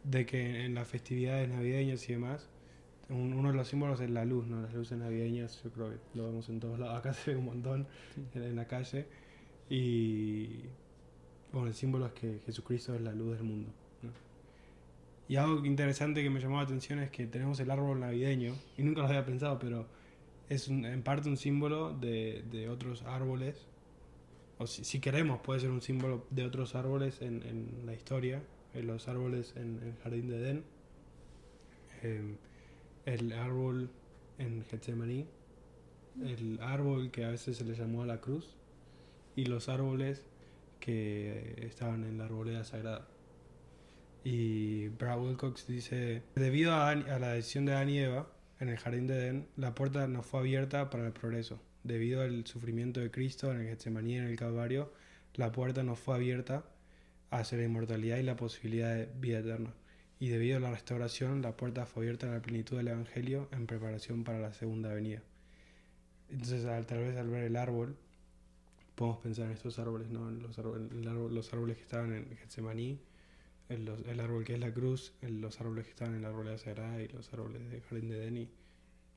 de 0.04 0.26
que 0.26 0.66
en 0.66 0.74
las 0.76 0.88
festividades 0.88 1.50
navideñas 1.50 2.08
y 2.10 2.14
demás, 2.14 2.50
un- 3.10 3.34
uno 3.34 3.50
de 3.52 3.56
los 3.58 3.68
símbolos 3.68 4.00
es 4.02 4.10
la 4.10 4.26
luz, 4.26 4.48
¿no? 4.48 4.62
Las 4.62 4.74
luces 4.74 4.98
navideñas, 4.98 5.62
yo 5.64 5.72
creo 5.72 5.90
que 5.92 5.98
lo 6.16 6.26
vemos 6.28 6.50
en 6.50 6.60
todos 6.60 6.80
lados, 6.80 6.96
acá 7.00 7.14
se 7.14 7.32
ve 7.32 7.38
un 7.38 7.46
montón 7.46 7.88
en, 8.36 8.44
en 8.44 8.56
la 8.56 8.68
calle. 8.68 9.06
Y 9.70 10.66
bueno, 11.54 11.68
el 11.68 11.74
símbolo 11.74 12.08
es 12.08 12.14
que 12.14 12.40
Jesucristo 12.46 12.96
es 12.96 13.02
la 13.02 13.14
luz 13.14 13.34
del 13.38 13.44
mundo. 13.44 13.70
Y 15.32 15.38
algo 15.38 15.66
interesante 15.66 16.24
que 16.24 16.30
me 16.30 16.42
llamó 16.42 16.58
la 16.58 16.64
atención 16.64 17.00
es 17.00 17.10
que 17.10 17.26
tenemos 17.26 17.58
el 17.62 17.72
árbol 17.72 18.02
navideño, 18.02 18.54
y 18.78 18.84
nunca 18.84 19.00
lo 19.00 19.08
había 19.08 19.24
pensado, 19.24 19.60
pero 19.60 19.88
es 20.50 20.68
en 20.68 21.02
parte 21.04 21.30
un 21.30 21.38
símbolo 21.38 21.94
de, 21.94 22.68
otros 22.70 23.04
árboles, 23.04 23.66
o 24.58 24.68
si, 24.68 25.00
queremos 25.00 25.40
puede 25.40 25.62
ser 25.62 25.70
un 25.70 25.82
símbolo 25.82 26.28
de 26.32 26.44
otros 26.44 26.76
árboles 26.76 27.22
en, 27.22 27.44
en 27.44 27.86
la 27.86 27.94
historia, 27.94 28.44
en 28.74 28.88
los 28.88 29.08
árboles 29.08 29.54
en 29.56 29.80
el 29.82 29.96
jardín 30.04 30.28
de 30.28 30.36
Edén, 30.36 30.64
em, 32.02 32.36
el 33.06 33.32
árbol 33.32 33.90
en 34.38 34.66
Getsemaní, 34.66 35.28
el 36.26 36.60
árbol 36.60 37.10
que 37.10 37.24
a 37.24 37.30
veces 37.30 37.56
se 37.56 37.64
le 37.64 37.74
llamó 37.74 38.04
a 38.04 38.06
la 38.06 38.20
cruz, 38.20 38.58
y 39.38 39.46
los 39.46 39.70
árboles 39.70 40.24
que 40.82 41.56
estaban 41.66 42.04
en 42.04 42.18
la 42.18 42.26
arboleda 42.26 42.66
sagrada. 42.66 43.08
Y 44.24 44.90
Brad 44.90 45.20
Wilcox 45.20 45.68
dice, 45.68 46.24
debido 46.36 46.74
a, 46.74 46.90
a 46.90 47.20
la 47.20 47.34
decisión 47.34 47.66
de 47.66 47.74
Adán 47.74 47.90
y 47.90 48.00
Eva 48.00 48.28
en 48.60 48.70
el 48.70 48.78
jardín 48.78 49.08
de 49.08 49.16
Edén, 49.16 49.48
la 49.58 49.74
puerta 49.74 50.08
no 50.08 50.22
fue 50.22 50.42
abierta 50.42 50.90
para 50.90 51.08
el 51.08 51.14
progreso. 51.14 51.60
Debido 51.84 52.22
al 52.22 52.46
sufrimiento 52.46 53.00
de 53.00 53.10
Cristo 53.10 53.52
en 53.52 53.62
el 53.62 53.68
Getsemaní 53.68 54.14
y 54.14 54.18
en 54.18 54.26
el 54.26 54.38
Calvario, 54.38 54.94
la 55.34 55.52
puerta 55.52 55.82
no 55.84 55.96
fue 55.96 56.16
abierta 56.16 56.64
hacia 57.32 57.58
la 57.58 57.64
inmortalidad 57.64 58.18
y 58.18 58.24
la 58.24 58.36
posibilidad 58.36 58.94
de 58.94 59.10
vida 59.20 59.40
eterna. 59.40 59.74
Y 60.20 60.30
debido 60.30 60.58
a 60.58 60.60
la 60.60 60.72
restauración, 60.72 61.42
la 61.42 61.58
puerta 61.58 61.88
fue 61.88 62.04
abierta 62.04 62.28
a 62.28 62.34
la 62.36 62.42
plenitud 62.42 62.78
del 62.78 62.90
Evangelio 62.90 63.50
en 63.52 63.66
preparación 63.66 64.24
para 64.24 64.40
la 64.40 64.54
segunda 64.54 64.94
venida. 64.94 65.24
Entonces, 66.30 66.66
al, 66.66 66.86
tal 66.86 67.00
vez 67.00 67.18
al 67.18 67.30
ver 67.30 67.46
el 67.46 67.56
árbol, 67.56 67.98
podemos 68.94 69.20
pensar 69.22 69.46
en 69.48 69.54
estos 69.54 69.80
árboles, 69.80 70.10
¿no? 70.10 70.30
Los, 70.30 70.60
árboles, 70.60 70.92
los 70.94 71.54
árboles 71.54 71.78
que 71.78 71.84
estaban 71.84 72.14
en 72.14 72.38
Getsemaní, 72.38 73.00
el, 73.72 73.88
el 74.08 74.20
árbol 74.20 74.44
que 74.46 74.54
es 74.56 74.60
la 74.60 74.74
cruz, 74.74 75.14
el- 75.22 75.42
los 75.42 75.60
árboles 75.62 75.86
que 75.86 75.92
estaban 75.92 76.16
en 76.16 76.22
la 76.24 76.30
arboleda 76.30 76.58
sagrada 76.58 77.02
y 77.02 77.08
los 77.10 77.32
árboles 77.34 77.70
del 77.72 77.82
jardín 77.84 78.10
de 78.10 78.18
Edén 78.24 78.38
y 78.38 78.50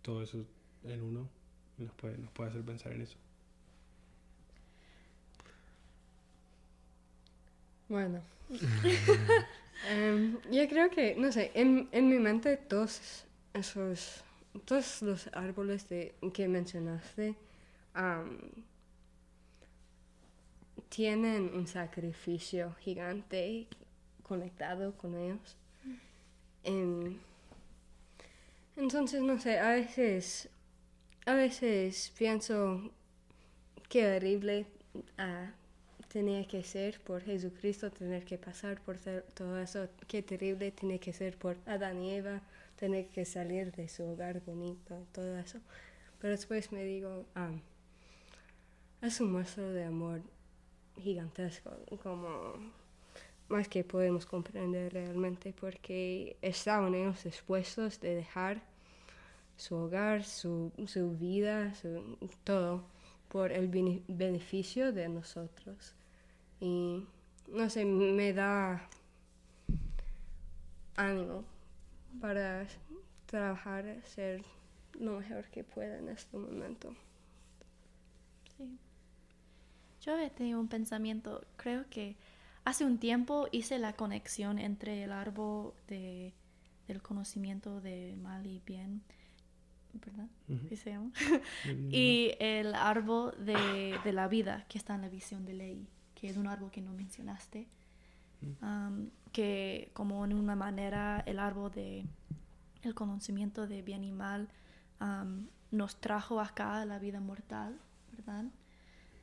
todo 0.02 0.22
eso 0.22 0.46
en 0.84 1.02
uno 1.02 1.28
nos 1.78 1.92
puede, 1.94 2.18
nos 2.18 2.30
puede 2.32 2.50
hacer 2.50 2.62
pensar 2.64 2.92
en 2.92 3.02
eso. 3.02 3.18
Bueno. 7.88 8.20
Em, 9.86 10.38
yo 10.50 10.66
creo 10.68 10.88
que, 10.88 11.14
no 11.16 11.30
sé, 11.30 11.50
en, 11.54 11.88
en 11.92 12.08
mi 12.08 12.18
mente 12.18 12.56
todos 12.56 13.26
esos, 13.52 14.24
todos 14.64 15.02
los 15.02 15.28
árboles 15.34 15.88
de, 15.90 16.14
que 16.32 16.48
mencionaste 16.48 17.34
tienen 20.88 21.50
un 21.54 21.66
sacrificio 21.66 22.74
gigante 22.80 23.66
conectado 24.24 24.96
con 24.96 25.16
ellos. 25.16 25.56
Em, 26.64 27.18
entonces, 28.76 29.22
no 29.22 29.38
sé, 29.38 29.60
a 29.60 29.70
veces, 29.70 30.48
a 31.26 31.34
veces 31.34 32.12
pienso 32.18 32.90
qué 33.88 34.16
horrible 34.16 34.66
ah, 35.18 35.52
tenía 36.08 36.46
que 36.46 36.62
ser 36.62 37.00
por 37.00 37.22
Jesucristo, 37.22 37.90
tener 37.90 38.24
que 38.24 38.38
pasar 38.38 38.80
por 38.80 38.98
todo 39.34 39.58
eso, 39.60 39.88
qué 40.08 40.22
terrible 40.22 40.72
tiene 40.72 40.98
que 40.98 41.12
ser 41.12 41.36
por 41.36 41.56
Adán 41.66 42.02
y 42.02 42.10
Eva, 42.12 42.40
tener 42.76 43.06
que 43.08 43.24
salir 43.24 43.72
de 43.72 43.88
su 43.88 44.04
hogar 44.04 44.40
bonito 44.44 45.06
todo 45.12 45.38
eso. 45.38 45.60
Pero 46.20 46.32
después 46.32 46.72
me 46.72 46.84
digo, 46.84 47.26
ah, 47.34 47.52
es 49.02 49.20
un 49.20 49.32
muestro 49.32 49.70
de 49.72 49.84
amor 49.84 50.22
gigantesco, 50.96 51.70
como 52.02 52.54
más 53.54 53.68
que 53.68 53.84
podemos 53.84 54.26
comprender 54.26 54.92
realmente, 54.92 55.54
porque 55.58 56.36
estaban 56.42 56.94
ellos 56.94 57.24
dispuestos 57.24 58.00
de 58.00 58.16
dejar 58.16 58.62
su 59.56 59.76
hogar, 59.76 60.24
su, 60.24 60.72
su 60.86 61.12
vida, 61.12 61.74
su, 61.74 62.18
todo 62.44 62.84
por 63.28 63.52
el 63.52 63.68
bene- 63.68 64.02
beneficio 64.08 64.92
de 64.92 65.08
nosotros. 65.08 65.94
Y 66.60 67.04
no 67.48 67.70
sé, 67.70 67.84
me 67.84 68.32
da 68.32 68.88
ánimo 70.96 71.44
para 72.20 72.66
trabajar, 73.26 73.84
ser 74.04 74.42
lo 75.00 75.18
mejor 75.20 75.44
que 75.50 75.64
pueda 75.64 75.98
en 75.98 76.08
este 76.08 76.36
momento. 76.38 76.94
Sí. 78.56 78.78
Yo 80.00 80.18
he 80.18 80.30
tenido 80.30 80.60
un 80.60 80.68
pensamiento, 80.68 81.42
creo 81.56 81.84
que 81.90 82.16
hace 82.64 82.84
un 82.84 82.98
tiempo 82.98 83.48
hice 83.52 83.78
la 83.78 83.94
conexión 83.94 84.58
entre 84.58 85.04
el 85.04 85.12
árbol 85.12 85.74
de, 85.88 86.34
del 86.88 87.02
conocimiento 87.02 87.80
de 87.80 88.16
mal 88.22 88.46
y 88.46 88.60
bien, 88.66 89.02
¿verdad? 89.92 90.28
Ujú. 90.48 90.68
¿Sí 90.68 90.76
se 90.76 90.90
llama? 90.90 91.12
y 91.90 92.32
el 92.40 92.74
árbol 92.74 93.34
de, 93.44 93.98
de 94.02 94.12
la 94.12 94.28
vida 94.28 94.64
que 94.68 94.78
está 94.78 94.94
en 94.94 95.02
la 95.02 95.08
visión 95.08 95.44
de 95.44 95.54
ley, 95.54 95.88
que 96.14 96.28
es 96.28 96.36
un 96.36 96.46
árbol 96.46 96.70
que 96.70 96.80
no 96.80 96.92
mencionaste, 96.92 97.68
um, 98.62 99.08
que 99.32 99.90
como 99.92 100.24
en 100.24 100.32
una 100.32 100.56
manera 100.56 101.22
el 101.26 101.38
árbol 101.38 101.72
de 101.72 102.04
el 102.82 102.94
conocimiento 102.94 103.66
de 103.66 103.80
bien 103.80 104.04
y 104.04 104.12
mal 104.12 104.48
um, 105.00 105.46
nos 105.70 106.00
trajo 106.00 106.40
acá 106.40 106.82
a 106.82 106.84
la 106.84 106.98
vida 106.98 107.20
mortal, 107.20 107.80
¿verdad? 108.12 108.44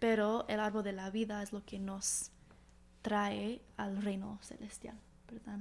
pero 0.02 0.46
el 0.48 0.60
árbol 0.60 0.84
de 0.84 0.94
la 0.94 1.12
vida 1.12 1.44
es 1.44 1.54
lo 1.54 1.64
que 1.64 1.78
nos 1.78 2.32
trae 3.02 3.62
al 3.78 4.02
reino 4.02 4.40
celestial, 4.42 4.98
¿verdad? 5.32 5.60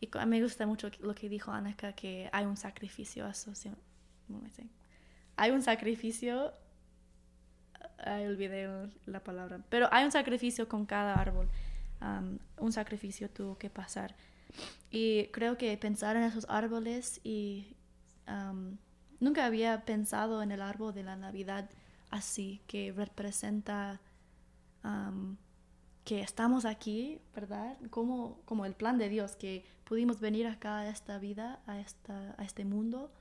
Y 0.00 0.08
me 0.26 0.42
gusta 0.42 0.66
mucho 0.66 0.90
lo 1.00 1.14
que 1.14 1.28
dijo 1.28 1.50
Anaka, 1.50 1.92
que 1.92 2.28
hay 2.32 2.44
un 2.46 2.56
sacrificio 2.56 3.26
asocio- 3.26 3.76
¿cómo 4.26 4.40
me 4.40 4.48
dice? 4.48 4.68
Hay 5.36 5.50
un 5.50 5.62
sacrificio, 5.62 6.52
ay, 7.98 8.26
olvidé 8.26 8.68
la 9.06 9.20
palabra, 9.20 9.60
pero 9.68 9.88
hay 9.90 10.04
un 10.04 10.12
sacrificio 10.12 10.68
con 10.68 10.86
cada 10.86 11.14
árbol. 11.14 11.48
um, 12.00 12.38
un 12.58 12.72
sacrificio 12.72 13.28
tuvo 13.28 13.58
que 13.58 13.70
pasar. 13.70 14.14
Y 14.90 15.26
creo 15.26 15.58
que 15.58 15.76
pensar 15.76 16.16
en 16.16 16.22
esos 16.22 16.46
árboles 16.48 17.20
y 17.24 17.76
um, 18.28 18.76
nunca 19.20 19.44
había 19.46 19.84
pensado 19.84 20.42
en 20.42 20.52
el 20.52 20.62
árbol 20.62 20.94
de 20.94 21.02
la 21.02 21.16
Navidad 21.16 21.68
así, 22.10 22.62
que 22.66 22.92
representa 22.92 24.00
um, 24.84 25.36
que 26.08 26.22
estamos 26.22 26.64
aquí, 26.64 27.20
¿verdad? 27.34 27.76
Como, 27.90 28.40
como 28.46 28.64
el 28.64 28.72
plan 28.72 28.96
de 28.96 29.10
Dios, 29.10 29.36
que 29.36 29.66
pudimos 29.84 30.20
venir 30.20 30.46
acá 30.46 30.78
a 30.78 30.88
esta 30.88 31.18
vida, 31.18 31.60
a, 31.66 31.80
esta, 31.80 32.34
a 32.38 32.44
este 32.44 32.64
mundo, 32.64 33.12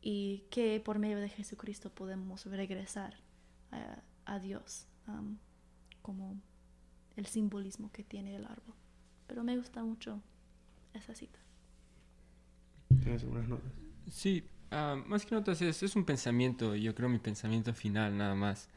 y 0.00 0.44
que 0.50 0.80
por 0.80 0.98
medio 0.98 1.18
de 1.18 1.28
Jesucristo 1.28 1.90
podemos 1.90 2.46
regresar 2.46 3.18
a, 3.70 4.00
a 4.24 4.38
Dios, 4.38 4.88
um, 5.08 5.36
como 6.00 6.40
el 7.16 7.26
simbolismo 7.26 7.92
que 7.92 8.02
tiene 8.02 8.34
el 8.36 8.46
árbol. 8.46 8.74
Pero 9.26 9.44
me 9.44 9.54
gusta 9.58 9.84
mucho 9.84 10.22
esa 10.94 11.14
cita. 11.14 11.38
Tienes 13.02 13.24
algunas 13.24 13.46
notas. 13.46 13.72
Sí, 14.10 14.42
ah, 14.70 14.96
más 15.06 15.26
que 15.26 15.34
notas 15.34 15.60
es, 15.60 15.82
es 15.82 15.94
un 15.94 16.06
pensamiento, 16.06 16.76
yo 16.76 16.94
creo 16.94 17.10
mi 17.10 17.18
pensamiento 17.18 17.74
final 17.74 18.16
nada 18.16 18.34
más. 18.34 18.70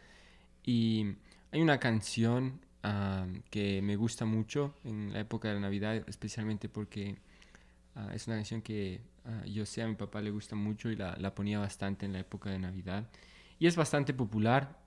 Y 0.62 1.15
hay 1.52 1.62
una 1.62 1.80
canción 1.80 2.60
ah, 2.84 3.26
que 3.50 3.82
me 3.82 3.96
gusta 3.96 4.26
mucho 4.26 4.74
en 4.84 5.13
la 5.13 5.22
época 5.22 5.48
de 5.48 5.56
la 5.56 5.60
Navidad, 5.62 6.04
especialmente 6.08 6.70
porque 6.70 7.18
ah, 7.96 8.12
es 8.13 8.28
una 8.28 8.38
canción 8.38 8.62
que 8.62 9.02
ah, 9.26 9.44
yo 9.46 9.65
sé 9.65 9.82
a 9.82 9.88
mi 9.88 9.96
papá 9.96 10.22
le 10.22 10.32
gusta 10.32 10.56
mucho 10.56 10.89
y 10.89 10.96
la, 10.96 11.15
la 11.18 11.34
ponía 11.36 11.60
bastante 11.60 12.06
en 12.06 12.13
la 12.13 12.20
época 12.20 12.50
de 12.50 12.60
Navidad. 12.60 13.10
Y 13.60 13.68
es 13.68 13.76
bastante 13.76 14.13
popular, 14.13 14.80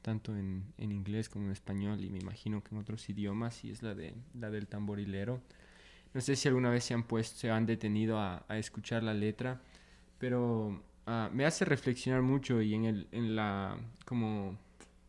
tanto 0.00 0.36
en, 0.36 0.62
en 0.78 0.92
inglés 0.92 1.28
como 1.28 1.46
en 1.46 1.50
español 1.50 2.00
y 2.04 2.10
me 2.10 2.18
imagino 2.18 2.62
que 2.62 2.72
en 2.72 2.80
otros 2.80 3.08
idiomas, 3.08 3.64
y 3.64 3.72
es 3.72 3.82
la, 3.82 3.92
de, 3.96 4.14
la 4.38 4.50
del 4.50 4.68
tamborilero. 4.68 5.40
No 6.12 6.20
sé 6.20 6.36
si 6.36 6.46
alguna 6.46 6.70
vez 6.70 6.84
se 6.84 6.94
han 6.94 7.02
puesto, 7.02 7.36
se 7.36 7.50
han 7.50 7.66
detenido 7.66 8.20
a, 8.20 8.44
a 8.46 8.56
escuchar 8.56 9.02
la 9.02 9.14
letra, 9.14 9.60
pero 10.18 10.80
ah, 11.06 11.28
me 11.32 11.44
hace 11.44 11.64
reflexionar 11.64 12.22
mucho 12.22 12.62
y 12.62 12.74
en 12.74 12.84
el, 12.84 13.08
en 13.10 13.34
la, 13.34 13.76
como, 14.04 14.56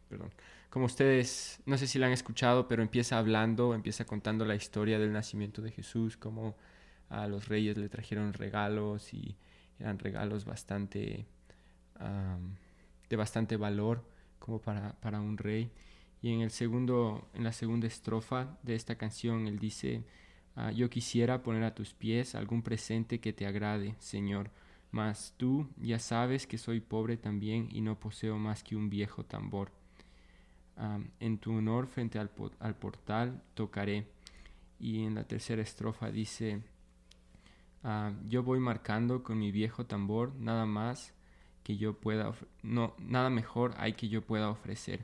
perdón, 0.10 0.32
como 0.76 0.88
ustedes, 0.88 1.62
no 1.66 1.78
sé 1.78 1.88
si 1.88 2.00
la 2.00 2.08
han 2.08 2.12
escuchado, 2.12 2.68
pero 2.68 2.82
empieza 2.84 3.18
hablando, 3.18 3.74
empieza 3.74 4.04
contando 4.04 4.44
la 4.44 4.56
historia 4.56 5.00
del 5.00 5.14
nacimiento 5.14 5.62
de 5.62 5.72
Jesús, 5.72 6.18
cómo 6.18 6.58
a 7.08 7.28
los 7.28 7.48
reyes 7.48 7.78
le 7.78 7.88
trajeron 7.88 8.34
regalos 8.34 9.14
y 9.14 9.38
eran 9.80 10.00
regalos 10.00 10.44
bastante, 10.44 11.28
de 13.10 13.16
bastante 13.16 13.56
valor 13.56 14.04
como 14.38 14.60
para, 14.60 15.00
para 15.00 15.22
un 15.22 15.38
rey. 15.38 15.72
Y 16.22 16.34
en 16.34 16.42
el 16.42 16.52
segundo, 16.52 17.30
en 17.34 17.46
la 17.46 17.54
segunda 17.54 17.88
estrofa 17.88 18.58
de 18.62 18.76
esta 18.76 18.98
canción, 18.98 19.48
él 19.48 19.60
dice, 19.60 20.04
Ah, 20.58 20.74
yo 20.74 20.90
quisiera 20.90 21.42
poner 21.42 21.64
a 21.64 21.74
tus 21.74 21.94
pies 21.94 22.36
algún 22.36 22.64
presente 22.64 23.22
que 23.22 23.32
te 23.32 23.46
agrade, 23.46 23.96
Señor, 24.00 24.52
mas 24.92 25.34
tú 25.38 25.70
ya 25.78 26.00
sabes 26.00 26.48
que 26.48 26.58
soy 26.58 26.82
pobre 26.82 27.16
también 27.16 27.70
y 27.72 27.80
no 27.80 27.98
poseo 27.98 28.38
más 28.38 28.62
que 28.62 28.76
un 28.76 28.90
viejo 28.90 29.24
tambor. 29.24 29.72
En 31.20 31.38
tu 31.38 31.54
honor 31.56 31.88
frente 31.88 32.20
al, 32.20 32.30
al 32.60 32.76
portal 32.76 33.42
tocaré. 33.54 34.08
Y 34.80 35.06
en 35.06 35.16
la 35.16 35.24
tercera 35.24 35.62
estrofa 35.62 36.12
dice, 36.12 36.62
ah, 37.84 38.12
yo 38.28 38.44
voy 38.44 38.60
marcando 38.60 39.24
con 39.24 39.40
mi 39.40 39.52
viejo 39.52 39.86
tambor 39.86 40.34
nada 40.36 40.66
más 40.66 41.14
que 41.64 41.78
yo 41.78 41.94
pueda, 41.94 42.34
no, 42.62 42.94
nada 43.00 43.30
mejor 43.30 43.74
hay 43.78 43.94
que 43.94 44.10
yo 44.10 44.22
pueda 44.22 44.50
ofrecer. 44.50 45.00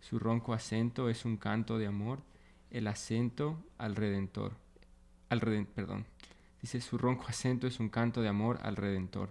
Su 0.00 0.18
ronco 0.18 0.52
acento 0.52 1.08
es 1.08 1.24
un 1.24 1.36
canto 1.36 1.78
de 1.78 1.86
amor, 1.86 2.20
el 2.70 2.86
acento 2.86 3.58
al 3.78 3.96
Redentor 3.96 4.52
al 5.28 5.40
Reden- 5.40 5.66
perdón. 5.66 6.06
Dice, 6.62 6.80
su 6.80 6.98
ronco 6.98 7.26
acento 7.28 7.66
es 7.66 7.80
un 7.80 7.88
canto 7.88 8.22
de 8.22 8.28
amor 8.28 8.58
al 8.62 8.76
Redentor. 8.76 9.30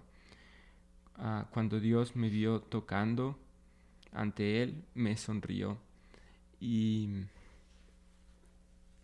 Ah, 1.16 1.46
cuando 1.50 1.80
Dios 1.80 2.16
me 2.16 2.28
vio 2.28 2.60
tocando 2.60 3.38
ante 4.16 4.62
Él, 4.62 4.82
me 4.94 5.16
sonrió. 5.16 5.78
Y 6.60 7.08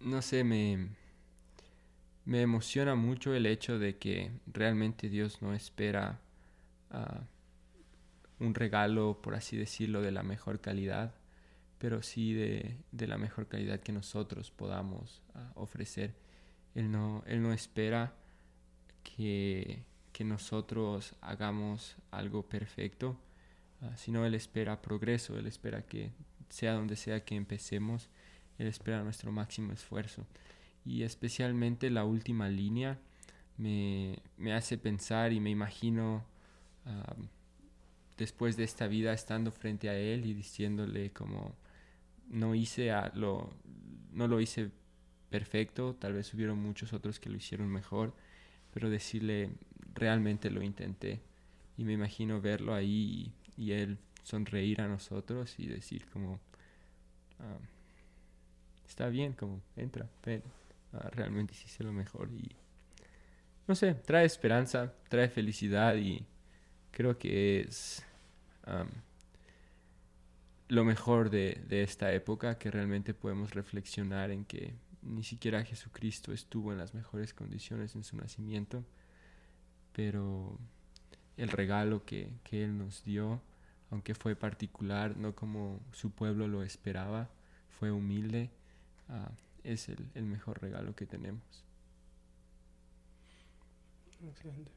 no 0.01 0.23
sé, 0.23 0.43
me, 0.43 0.89
me 2.25 2.41
emociona 2.43 2.95
mucho 2.95 3.35
el 3.35 3.47
hecho 3.47 3.79
de 3.79 3.99
que 3.99 4.33
realmente 4.47 5.09
Dios 5.09 5.43
no 5.43 5.55
espera 5.55 6.21
ah, 6.91 7.21
un 8.41 8.55
regalo, 8.55 9.21
por 9.23 9.35
así 9.35 9.57
decirlo, 9.57 10.03
de 10.03 10.13
la 10.13 10.23
mejor 10.23 10.61
calidad, 10.61 11.15
pero 11.79 12.03
sí 12.03 12.33
de, 12.33 12.79
de 12.91 13.07
la 13.07 13.19
mejor 13.19 13.49
calidad 13.49 13.81
que 13.81 13.93
nosotros 13.93 14.51
podamos 14.51 15.23
ah, 15.35 15.53
ofrecer. 15.55 16.15
Él 16.75 16.91
no, 16.91 17.23
él 17.27 17.43
no 17.43 17.53
espera 17.53 18.15
que, 19.03 19.85
que 20.13 20.25
nosotros 20.25 21.15
hagamos 21.21 21.97
algo 22.11 22.49
perfecto, 22.49 23.19
ah, 23.83 23.97
sino 23.97 24.25
Él 24.25 24.35
espera 24.35 24.81
progreso, 24.81 25.39
Él 25.39 25.47
espera 25.47 25.83
que 25.83 26.13
sea 26.49 26.75
donde 26.75 26.97
sea 26.97 27.25
que 27.25 27.35
empecemos, 27.35 28.09
Él 28.59 28.67
espera 28.67 29.03
nuestro 29.03 29.33
máximo 29.33 29.73
esfuerzo. 29.73 30.27
Y 30.85 31.03
especialmente 31.03 31.91
la 31.91 32.05
última 32.05 32.49
línea 32.49 32.99
me, 33.57 34.19
me 34.37 34.53
hace 34.53 34.79
pensar 34.79 35.33
y 35.33 35.41
me 35.41 35.51
imagino 35.51 36.25
ah, 36.87 37.15
después 38.17 38.57
de 38.57 38.65
esta 38.65 38.87
vida 38.87 39.13
estando 39.13 39.53
frente 39.53 39.89
a 39.89 39.99
Él 39.99 40.27
y 40.27 40.35
diciéndole 40.35 41.11
como 41.11 41.55
no 42.29 42.55
hice 42.55 42.91
a 42.91 43.13
lo, 43.15 43.51
no 44.13 44.29
lo 44.29 44.41
hice 44.41 44.71
perfecto, 45.31 45.95
tal 45.95 46.13
vez 46.15 46.33
hubieron 46.35 46.59
muchos 46.59 46.93
otros 46.93 47.19
que 47.19 47.31
lo 47.31 47.37
hicieron 47.37 47.69
mejor, 47.69 48.15
pero 48.73 48.91
decirle 48.91 49.51
realmente 49.95 50.51
lo 50.51 50.63
intenté 50.63 51.21
y 51.77 51.85
me 51.85 51.93
imagino 51.93 52.41
verlo 52.41 52.75
ahí 52.75 53.33
y, 53.57 53.73
él 53.73 53.99
sonreír 54.23 54.81
a 54.81 54.89
nosotros 54.89 55.59
y 55.59 55.67
decir 55.67 56.07
como 56.07 56.39
ah, 57.41 57.59
está 58.87 59.09
bien, 59.09 59.33
como 59.33 59.61
entra, 59.77 60.09
ven, 60.25 60.43
ah, 60.93 61.09
realmente 61.11 61.55
hiciste 61.55 61.83
lo 61.83 61.93
mejor 61.93 62.31
y 62.33 62.55
no 63.67 63.75
sé, 63.75 63.95
trae 63.95 64.25
esperanza, 64.27 64.93
trae 65.09 65.29
felicidad 65.29 65.97
y 65.97 66.25
creo 66.91 67.19
que 67.19 67.61
es 67.61 68.05
lo 70.69 70.85
mejor 70.85 71.31
de, 71.31 71.63
de 71.69 71.83
esta 71.83 72.13
época 72.13 72.59
que 72.59 72.71
realmente 72.71 73.13
podemos 73.13 73.55
reflexionar 73.55 74.31
en 74.31 74.45
que 74.45 74.75
ni 75.03 75.23
siquiera 75.25 75.65
Jesucristo 75.65 76.33
estuvo 76.33 76.73
en 76.73 76.79
las 76.79 76.95
mejores 76.95 77.35
condiciones 77.35 77.95
en 77.97 78.05
su 78.05 78.17
nacimiento, 78.17 78.85
pero 79.93 80.59
el 81.37 81.49
regalo 81.49 82.05
que, 82.05 82.29
que 82.45 82.65
Él 82.65 82.79
nos 82.79 83.05
dio, 83.05 83.41
aunque 83.91 84.15
fue 84.15 84.37
particular, 84.37 85.17
no 85.17 85.35
como 85.35 85.81
su 85.93 86.11
pueblo 86.11 86.49
lo 86.49 86.63
esperaba, 86.63 87.29
fue 87.79 87.91
humilde, 87.91 88.51
ah, 89.09 89.31
es 89.65 89.89
el, 89.89 90.09
el 90.15 90.25
mejor 90.25 90.61
regalo 90.61 90.95
que 90.95 91.07
tenemos. 91.07 91.65
Excelente. 94.29 94.71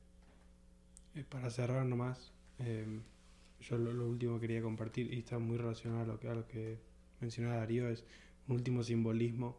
Eh, 1.16 1.24
para 1.30 1.50
cerrar 1.50 1.86
nomás, 1.86 2.32
eh, 2.60 3.00
yo 3.62 3.78
lo, 3.78 4.06
último 4.06 4.36
que 4.36 4.48
quería 4.48 4.62
compartir, 4.62 5.14
y 5.14 5.20
está 5.20 5.40
muy 5.40 5.58
relacionado 5.58 6.02
a 6.02 6.06
lo 6.06 6.20
que, 6.20 6.30
a 6.30 6.36
lo 6.36 6.46
mencionaba 7.22 7.58
Darío, 7.58 7.88
es 7.90 8.04
un 8.48 8.56
último 8.56 8.84
simbolismo 8.84 9.58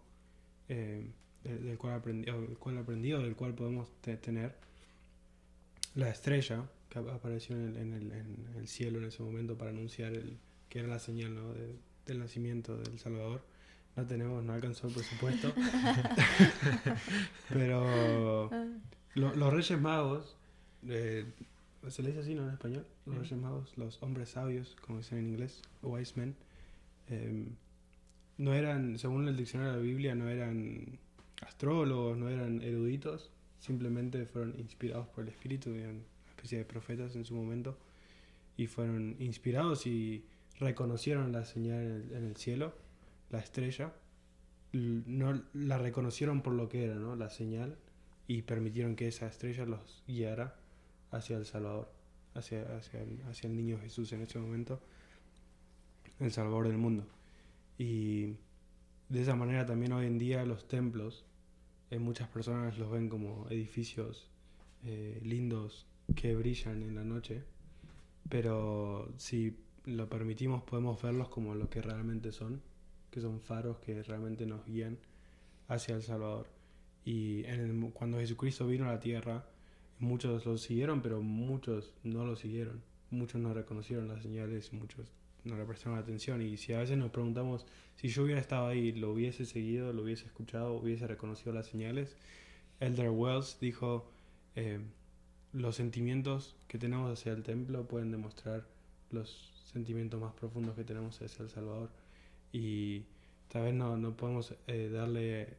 eh, 0.68 1.08
del, 1.44 1.78
cual 1.78 1.94
aprendí, 1.94 2.30
o 2.30 2.40
del 2.40 2.58
cual 2.58 2.78
aprendí 2.78 3.10
del 3.10 3.36
cual 3.36 3.54
podemos 3.54 3.88
te- 4.00 4.16
tener. 4.16 4.54
La 5.94 6.10
estrella 6.10 6.68
que 7.04 7.10
ap- 7.10 7.14
apareció 7.14 7.56
en 7.56 7.68
el, 7.68 7.76
en, 7.76 7.92
el, 7.94 8.12
en 8.12 8.46
el 8.56 8.68
cielo 8.68 8.98
en 8.98 9.04
ese 9.04 9.22
momento 9.22 9.56
para 9.56 9.70
anunciar 9.70 10.12
el, 10.14 10.38
que 10.68 10.78
era 10.80 10.88
la 10.88 10.98
señal 10.98 11.34
¿no? 11.34 11.52
de- 11.52 11.76
del 12.06 12.18
nacimiento 12.18 12.76
del 12.78 12.98
Salvador. 12.98 13.42
No 13.96 14.06
tenemos, 14.06 14.44
no 14.44 14.52
alcanzó 14.52 14.88
el 14.88 14.94
presupuesto. 14.94 15.52
Pero 17.48 18.50
lo- 19.14 19.34
los 19.34 19.52
Reyes 19.52 19.80
Magos, 19.80 20.36
eh, 20.86 21.24
¿se 21.88 22.02
le 22.02 22.08
dice 22.08 22.20
así 22.20 22.34
no 22.34 22.44
en 22.44 22.50
español? 22.52 22.86
Los 23.06 23.14
Mm. 23.16 23.18
Reyes 23.20 23.38
Magos, 23.38 23.72
los 23.78 24.02
hombres 24.02 24.28
sabios, 24.30 24.76
como 24.80 24.98
dicen 24.98 25.18
en 25.18 25.28
inglés, 25.28 25.62
wise 25.82 26.12
men, 26.16 26.34
eh, 27.08 27.46
no 28.38 28.52
eran, 28.54 28.98
según 28.98 29.28
el 29.28 29.36
diccionario 29.36 29.72
de 29.74 29.78
la 29.78 29.84
Biblia, 29.84 30.14
no 30.14 30.28
eran 30.28 30.98
astrólogos, 31.42 32.18
no 32.18 32.28
eran 32.28 32.60
eruditos, 32.62 33.30
simplemente 33.60 34.26
fueron 34.26 34.58
inspirados 34.58 35.08
por 35.08 35.24
el 35.24 35.30
Espíritu, 35.30 35.70
una 35.70 36.02
de 36.50 36.64
profetas 36.64 37.16
en 37.16 37.24
su 37.24 37.34
momento, 37.34 37.78
y 38.56 38.66
fueron 38.66 39.16
inspirados 39.18 39.86
y 39.86 40.24
reconocieron 40.58 41.32
la 41.32 41.44
señal 41.44 42.10
en 42.12 42.24
el, 42.24 42.36
cielo, 42.36 42.74
la 43.30 43.38
estrella, 43.38 43.92
no 44.72 45.42
la 45.52 45.78
reconocieron 45.78 46.42
por 46.42 46.54
lo 46.54 46.68
que 46.68 46.84
era, 46.84 46.94
¿no? 46.94 47.16
La 47.16 47.30
señal 47.30 47.76
y 48.26 48.42
permitieron 48.42 48.96
que 48.96 49.08
esa 49.08 49.26
estrella 49.26 49.64
los 49.66 50.02
guiara 50.06 50.56
hacia 51.10 51.36
el 51.36 51.46
Salvador, 51.46 51.90
hacia, 52.34 52.76
hacia, 52.76 53.02
el, 53.02 53.22
hacia 53.28 53.48
el 53.48 53.56
niño 53.56 53.78
Jesús 53.78 54.12
en 54.12 54.22
ese 54.22 54.38
momento, 54.38 54.80
el 56.20 56.32
Salvador 56.32 56.68
del 56.68 56.78
mundo. 56.78 57.06
Y 57.78 58.36
de 59.08 59.22
esa 59.22 59.36
manera 59.36 59.66
también 59.66 59.92
hoy 59.92 60.06
en 60.06 60.18
día 60.18 60.44
los 60.44 60.66
templos, 60.66 61.24
eh, 61.90 61.98
muchas 61.98 62.28
personas 62.28 62.78
los 62.78 62.90
ven 62.90 63.08
como 63.08 63.46
edificios 63.50 64.28
eh, 64.84 65.20
lindos 65.22 65.86
que 66.14 66.34
brillan 66.34 66.82
en 66.82 66.94
la 66.94 67.04
noche, 67.04 67.42
pero 68.28 69.12
si 69.16 69.56
lo 69.84 70.08
permitimos 70.08 70.62
podemos 70.64 71.00
verlos 71.00 71.28
como 71.28 71.54
lo 71.54 71.70
que 71.70 71.80
realmente 71.80 72.32
son, 72.32 72.62
que 73.10 73.20
son 73.20 73.40
faros 73.40 73.78
que 73.78 74.02
realmente 74.02 74.46
nos 74.46 74.64
guían 74.66 74.98
hacia 75.68 75.94
el 75.94 76.02
Salvador. 76.02 76.48
Y 77.04 77.44
cuando 77.92 78.18
Jesucristo 78.18 78.66
vino 78.66 78.86
a 78.86 78.92
la 78.92 79.00
tierra, 79.00 79.46
muchos 80.00 80.44
lo 80.44 80.58
siguieron, 80.58 81.02
pero 81.02 81.22
muchos 81.22 81.94
no 82.02 82.24
lo 82.24 82.36
siguieron. 82.36 82.82
Muchos 83.10 83.40
no 83.40 83.54
reconocieron 83.54 84.08
las 84.08 84.22
señales, 84.22 84.72
muchos 84.72 85.12
no 85.44 85.56
le 85.56 85.64
prestaron 85.64 85.98
atención. 85.98 86.42
Y 86.42 86.56
si 86.56 86.72
a 86.72 86.80
veces 86.80 86.98
nos 86.98 87.10
preguntamos, 87.10 87.64
si 87.94 88.08
yo 88.08 88.24
hubiera 88.24 88.40
estado 88.40 88.66
ahí, 88.66 88.92
lo 88.92 89.12
hubiese 89.12 89.44
seguido, 89.44 89.92
lo 89.92 90.02
hubiese 90.02 90.26
escuchado, 90.26 90.74
hubiese 90.74 91.06
reconocido 91.06 91.52
las 91.52 91.66
señales, 91.66 92.16
Elder 92.80 93.10
Wells 93.10 93.58
dijo, 93.60 94.10
eh, 94.56 94.80
los 95.56 95.76
sentimientos 95.76 96.54
que 96.68 96.78
tenemos 96.78 97.10
hacia 97.10 97.32
el 97.32 97.42
templo 97.42 97.86
pueden 97.86 98.10
demostrar 98.10 98.66
los 99.10 99.52
sentimientos 99.72 100.20
más 100.20 100.34
profundos 100.34 100.76
que 100.76 100.84
tenemos 100.84 101.20
hacia 101.22 101.42
el 101.42 101.50
Salvador. 101.50 101.90
Y 102.52 103.04
tal 103.48 103.62
vez 103.62 103.74
no, 103.74 103.96
no 103.96 104.16
podemos 104.16 104.54
eh, 104.66 104.90
darle 104.92 105.56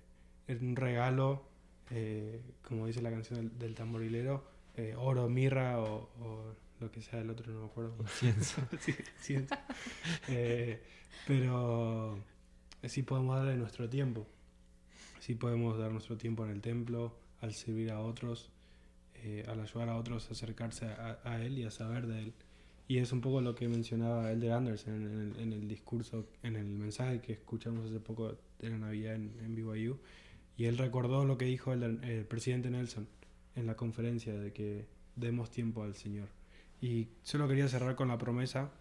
un 0.47 0.75
regalo, 0.75 1.43
eh, 1.89 2.41
como 2.61 2.85
dice 2.85 3.01
la 3.01 3.09
canción 3.09 3.39
del, 3.39 3.57
del 3.57 3.75
tamborilero, 3.75 4.43
eh, 4.75 4.93
oro, 4.95 5.27
mirra 5.29 5.79
o, 5.79 6.09
o 6.19 6.55
lo 6.79 6.91
que 6.91 7.01
sea 7.01 7.19
el 7.21 7.31
otro, 7.31 7.51
no 7.51 7.61
me 7.61 7.65
acuerdo. 7.65 7.95
Incienso. 7.99 8.61
Sí, 8.79 8.93
incienso. 9.17 9.55
Pero 11.25 12.19
sí 12.83 13.01
podemos 13.01 13.35
darle 13.37 13.57
nuestro 13.57 13.89
tiempo. 13.89 14.27
Sí 15.19 15.33
podemos 15.33 15.77
dar 15.79 15.91
nuestro 15.91 16.17
tiempo 16.17 16.45
en 16.45 16.51
el 16.51 16.61
templo, 16.61 17.17
al 17.41 17.53
servir 17.53 17.91
a 17.91 17.99
otros, 17.99 18.51
eh, 19.23 19.45
al 19.47 19.59
ayudar 19.59 19.89
a 19.89 19.97
otros 19.97 20.29
a 20.29 20.33
acercarse 20.33 20.85
a, 20.85 21.19
a 21.23 21.43
Él 21.43 21.57
y 21.57 21.63
a 21.63 21.71
saber 21.71 22.07
de 22.07 22.19
Él. 22.19 22.33
Y 22.87 22.99
es 22.99 23.11
un 23.11 23.19
poco 23.19 23.41
lo 23.41 23.53
que 23.53 23.67
mencionaba 23.67 24.31
Elder 24.31 24.53
Anderson 24.53 24.93
en 24.95 25.19
el, 25.19 25.39
en 25.39 25.53
el 25.53 25.67
discurso, 25.67 26.25
en 26.41 26.55
el 26.55 26.65
mensaje 26.67 27.19
que 27.19 27.33
escuchamos 27.33 27.85
hace 27.89 27.99
poco 27.99 28.37
de 28.59 28.69
la 28.69 28.77
Navidad 28.77 29.15
en, 29.15 29.33
en 29.43 29.55
BYU. 29.55 29.97
Y 30.55 30.65
él 30.65 30.77
recordó 30.77 31.25
lo 31.25 31.37
que 31.37 31.45
dijo 31.45 31.73
el, 31.73 31.83
el 31.83 32.25
presidente 32.25 32.69
Nelson 32.69 33.07
en 33.55 33.67
la 33.67 33.75
conferencia 33.75 34.33
de 34.33 34.53
que 34.53 34.87
demos 35.15 35.51
tiempo 35.51 35.83
al 35.83 35.95
Señor. 35.95 36.29
Y 36.81 37.09
solo 37.23 37.47
quería 37.47 37.67
cerrar 37.67 37.95
con 37.95 38.07
la 38.07 38.17
promesa 38.17 38.71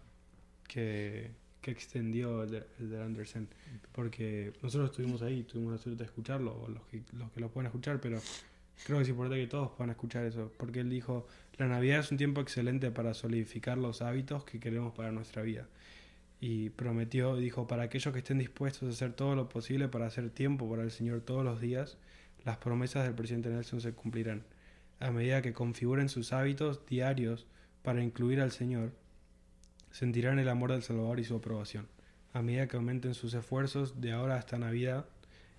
que, 0.67 1.31
que 1.61 1.71
extendió 1.71 2.43
el 2.43 2.63
el 2.79 2.89
de 2.89 3.03
Anderson, 3.03 3.47
porque 3.91 4.53
nosotros 4.61 4.91
estuvimos 4.91 5.21
ahí, 5.21 5.43
tuvimos 5.43 5.73
la 5.73 5.77
suerte 5.79 6.03
de 6.03 6.05
escucharlo, 6.05 6.55
o 6.61 6.69
los 6.69 6.85
que, 6.87 7.03
los 7.13 7.31
que 7.31 7.41
lo 7.41 7.49
pueden 7.49 7.67
escuchar, 7.67 7.99
pero 7.99 8.19
creo 8.85 8.97
que 8.97 9.03
es 9.03 9.09
importante 9.09 9.41
que 9.41 9.47
todos 9.47 9.71
puedan 9.71 9.91
escuchar 9.91 10.25
eso, 10.25 10.51
porque 10.57 10.81
él 10.81 10.89
dijo, 10.89 11.27
la 11.57 11.67
Navidad 11.67 11.99
es 11.99 12.11
un 12.11 12.17
tiempo 12.17 12.41
excelente 12.41 12.91
para 12.91 13.13
solidificar 13.13 13.77
los 13.77 14.01
hábitos 14.01 14.43
que 14.43 14.59
queremos 14.59 14.93
para 14.93 15.11
nuestra 15.11 15.41
vida. 15.41 15.67
Y 16.39 16.69
prometió, 16.69 17.35
dijo, 17.35 17.67
para 17.67 17.83
aquellos 17.83 18.13
que 18.13 18.19
estén 18.19 18.37
dispuestos 18.37 18.87
a 18.87 18.91
hacer 18.91 19.13
todo 19.13 19.35
lo 19.35 19.49
posible 19.49 19.87
para 19.87 20.05
hacer 20.05 20.29
tiempo 20.29 20.69
para 20.69 20.83
el 20.83 20.91
Señor 20.91 21.21
todos 21.21 21.43
los 21.43 21.59
días, 21.59 21.97
las 22.45 22.57
promesas 22.57 23.05
del 23.05 23.15
presidente 23.15 23.49
Nelson 23.49 23.81
se 23.81 23.93
cumplirán. 23.93 24.43
A 24.99 25.11
medida 25.11 25.41
que 25.41 25.53
configuren 25.53 26.09
sus 26.09 26.33
hábitos 26.33 26.85
diarios 26.85 27.47
para 27.81 28.03
incluir 28.03 28.39
al 28.39 28.51
Señor, 28.51 28.91
sentirán 29.91 30.37
el 30.37 30.49
amor 30.49 30.71
del 30.71 30.83
Salvador 30.83 31.19
y 31.19 31.23
su 31.23 31.35
aprobación. 31.35 31.87
A 32.33 32.41
medida 32.41 32.67
que 32.67 32.77
aumenten 32.77 33.15
sus 33.15 33.33
esfuerzos 33.33 33.99
de 33.99 34.11
ahora 34.11 34.35
hasta 34.35 34.59
Navidad, 34.59 35.07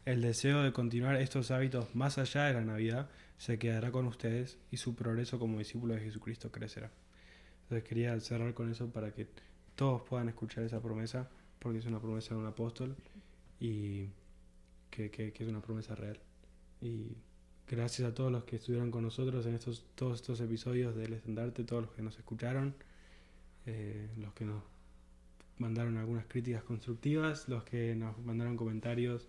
el 0.05 0.23
deseo 0.23 0.63
de 0.63 0.73
continuar 0.73 1.17
estos 1.17 1.51
hábitos 1.51 1.95
más 1.95 2.19
allá 2.19 2.45
de 2.45 2.55
la 2.55 2.63
Navidad 2.63 3.11
se 3.37 3.59
quedará 3.59 3.91
con 3.93 4.07
ustedes 4.07 4.59
y 4.71 4.79
su 4.79 4.95
progreso 4.95 5.39
como 5.39 5.59
discípulo 5.59 5.95
de 5.95 6.01
Jesucristo 6.01 6.51
crecerá. 6.51 6.91
Entonces 7.65 7.87
quería 7.89 8.19
cerrar 8.21 8.55
con 8.55 8.71
eso 8.71 8.89
para 8.91 9.13
que 9.13 9.29
todos 9.77 10.03
puedan 10.03 10.29
escuchar 10.29 10.65
esa 10.65 10.81
promesa, 10.81 11.29
porque 11.59 11.79
es 11.79 11.87
una 11.87 12.01
promesa 12.01 12.35
de 12.35 12.41
un 12.41 12.47
apóstol 12.47 12.97
y 13.61 14.07
que, 14.91 15.11
que- 15.11 15.33
que 15.33 15.43
es 15.45 15.49
una 15.49 15.61
promesa 15.61 15.95
real. 15.95 16.19
Y 16.81 17.13
gracias 17.69 18.09
a 18.11 18.15
todos 18.15 18.33
los 18.33 18.45
que 18.45 18.57
estuvieron 18.57 18.91
con 18.91 19.03
nosotros 19.05 19.45
en 19.47 19.55
estos, 19.55 19.85
todos 19.95 20.21
estos 20.21 20.41
episodios 20.41 20.97
del 20.97 21.13
estandarte, 21.13 21.65
todos 21.65 21.83
los 21.83 21.93
que 21.93 22.03
nos 22.03 22.17
escucharon, 22.19 22.75
eh, 23.67 24.09
los 24.19 24.33
que 24.33 24.47
nos 24.47 24.63
mandaron 25.59 25.97
algunas 25.99 26.25
críticas 26.27 26.63
constructivas, 26.63 27.49
los 27.49 27.65
que 27.65 27.95
nos 27.95 28.17
mandaron 28.19 28.57
comentarios, 28.57 29.29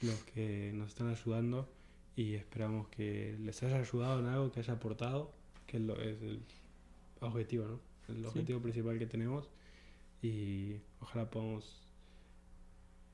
los 0.00 0.22
que 0.24 0.72
nos 0.74 0.88
están 0.88 1.08
ayudando 1.08 1.68
y 2.16 2.34
esperamos 2.34 2.88
que 2.88 3.36
les 3.40 3.62
haya 3.62 3.78
ayudado 3.78 4.20
en 4.20 4.26
algo, 4.26 4.50
que 4.52 4.60
haya 4.60 4.74
aportado, 4.74 5.32
que 5.66 5.76
es 5.76 6.22
el 6.22 6.42
objetivo, 7.20 7.66
¿no? 7.66 7.80
El 8.08 8.24
objetivo 8.24 8.58
sí. 8.58 8.62
principal 8.62 8.98
que 8.98 9.06
tenemos 9.06 9.48
y 10.22 10.76
ojalá 11.00 11.30
podamos 11.30 11.82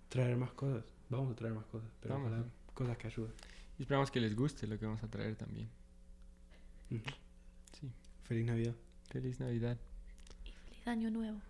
traer 0.09 0.37
más 0.37 0.53
cosas. 0.53 0.85
Vamos 1.11 1.32
a 1.32 1.37
traer 1.37 1.55
más 1.55 1.66
cosas, 1.66 1.91
pero 2.01 2.14
vamos, 2.14 2.30
ojalá 2.30 2.45
sí. 2.45 2.51
cosas 2.74 2.97
que 2.97 3.07
ayuden. 3.09 3.32
Y 3.78 3.82
esperamos 3.82 4.11
que 4.11 4.20
les 4.20 4.37
guste 4.37 4.66
lo 4.66 4.78
que 4.78 4.87
vamos 4.87 5.03
a 5.03 5.09
traer 5.09 5.37
también. 5.37 5.68
Sí. 6.89 7.91
Feliz 8.22 8.47
Navidad. 8.47 8.74
Feliz 9.11 9.41
Navidad. 9.41 9.76
Y 10.45 10.53
feliz 10.53 10.87
Año 10.87 11.11
Nuevo. 11.11 11.41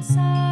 inside. 0.00 0.49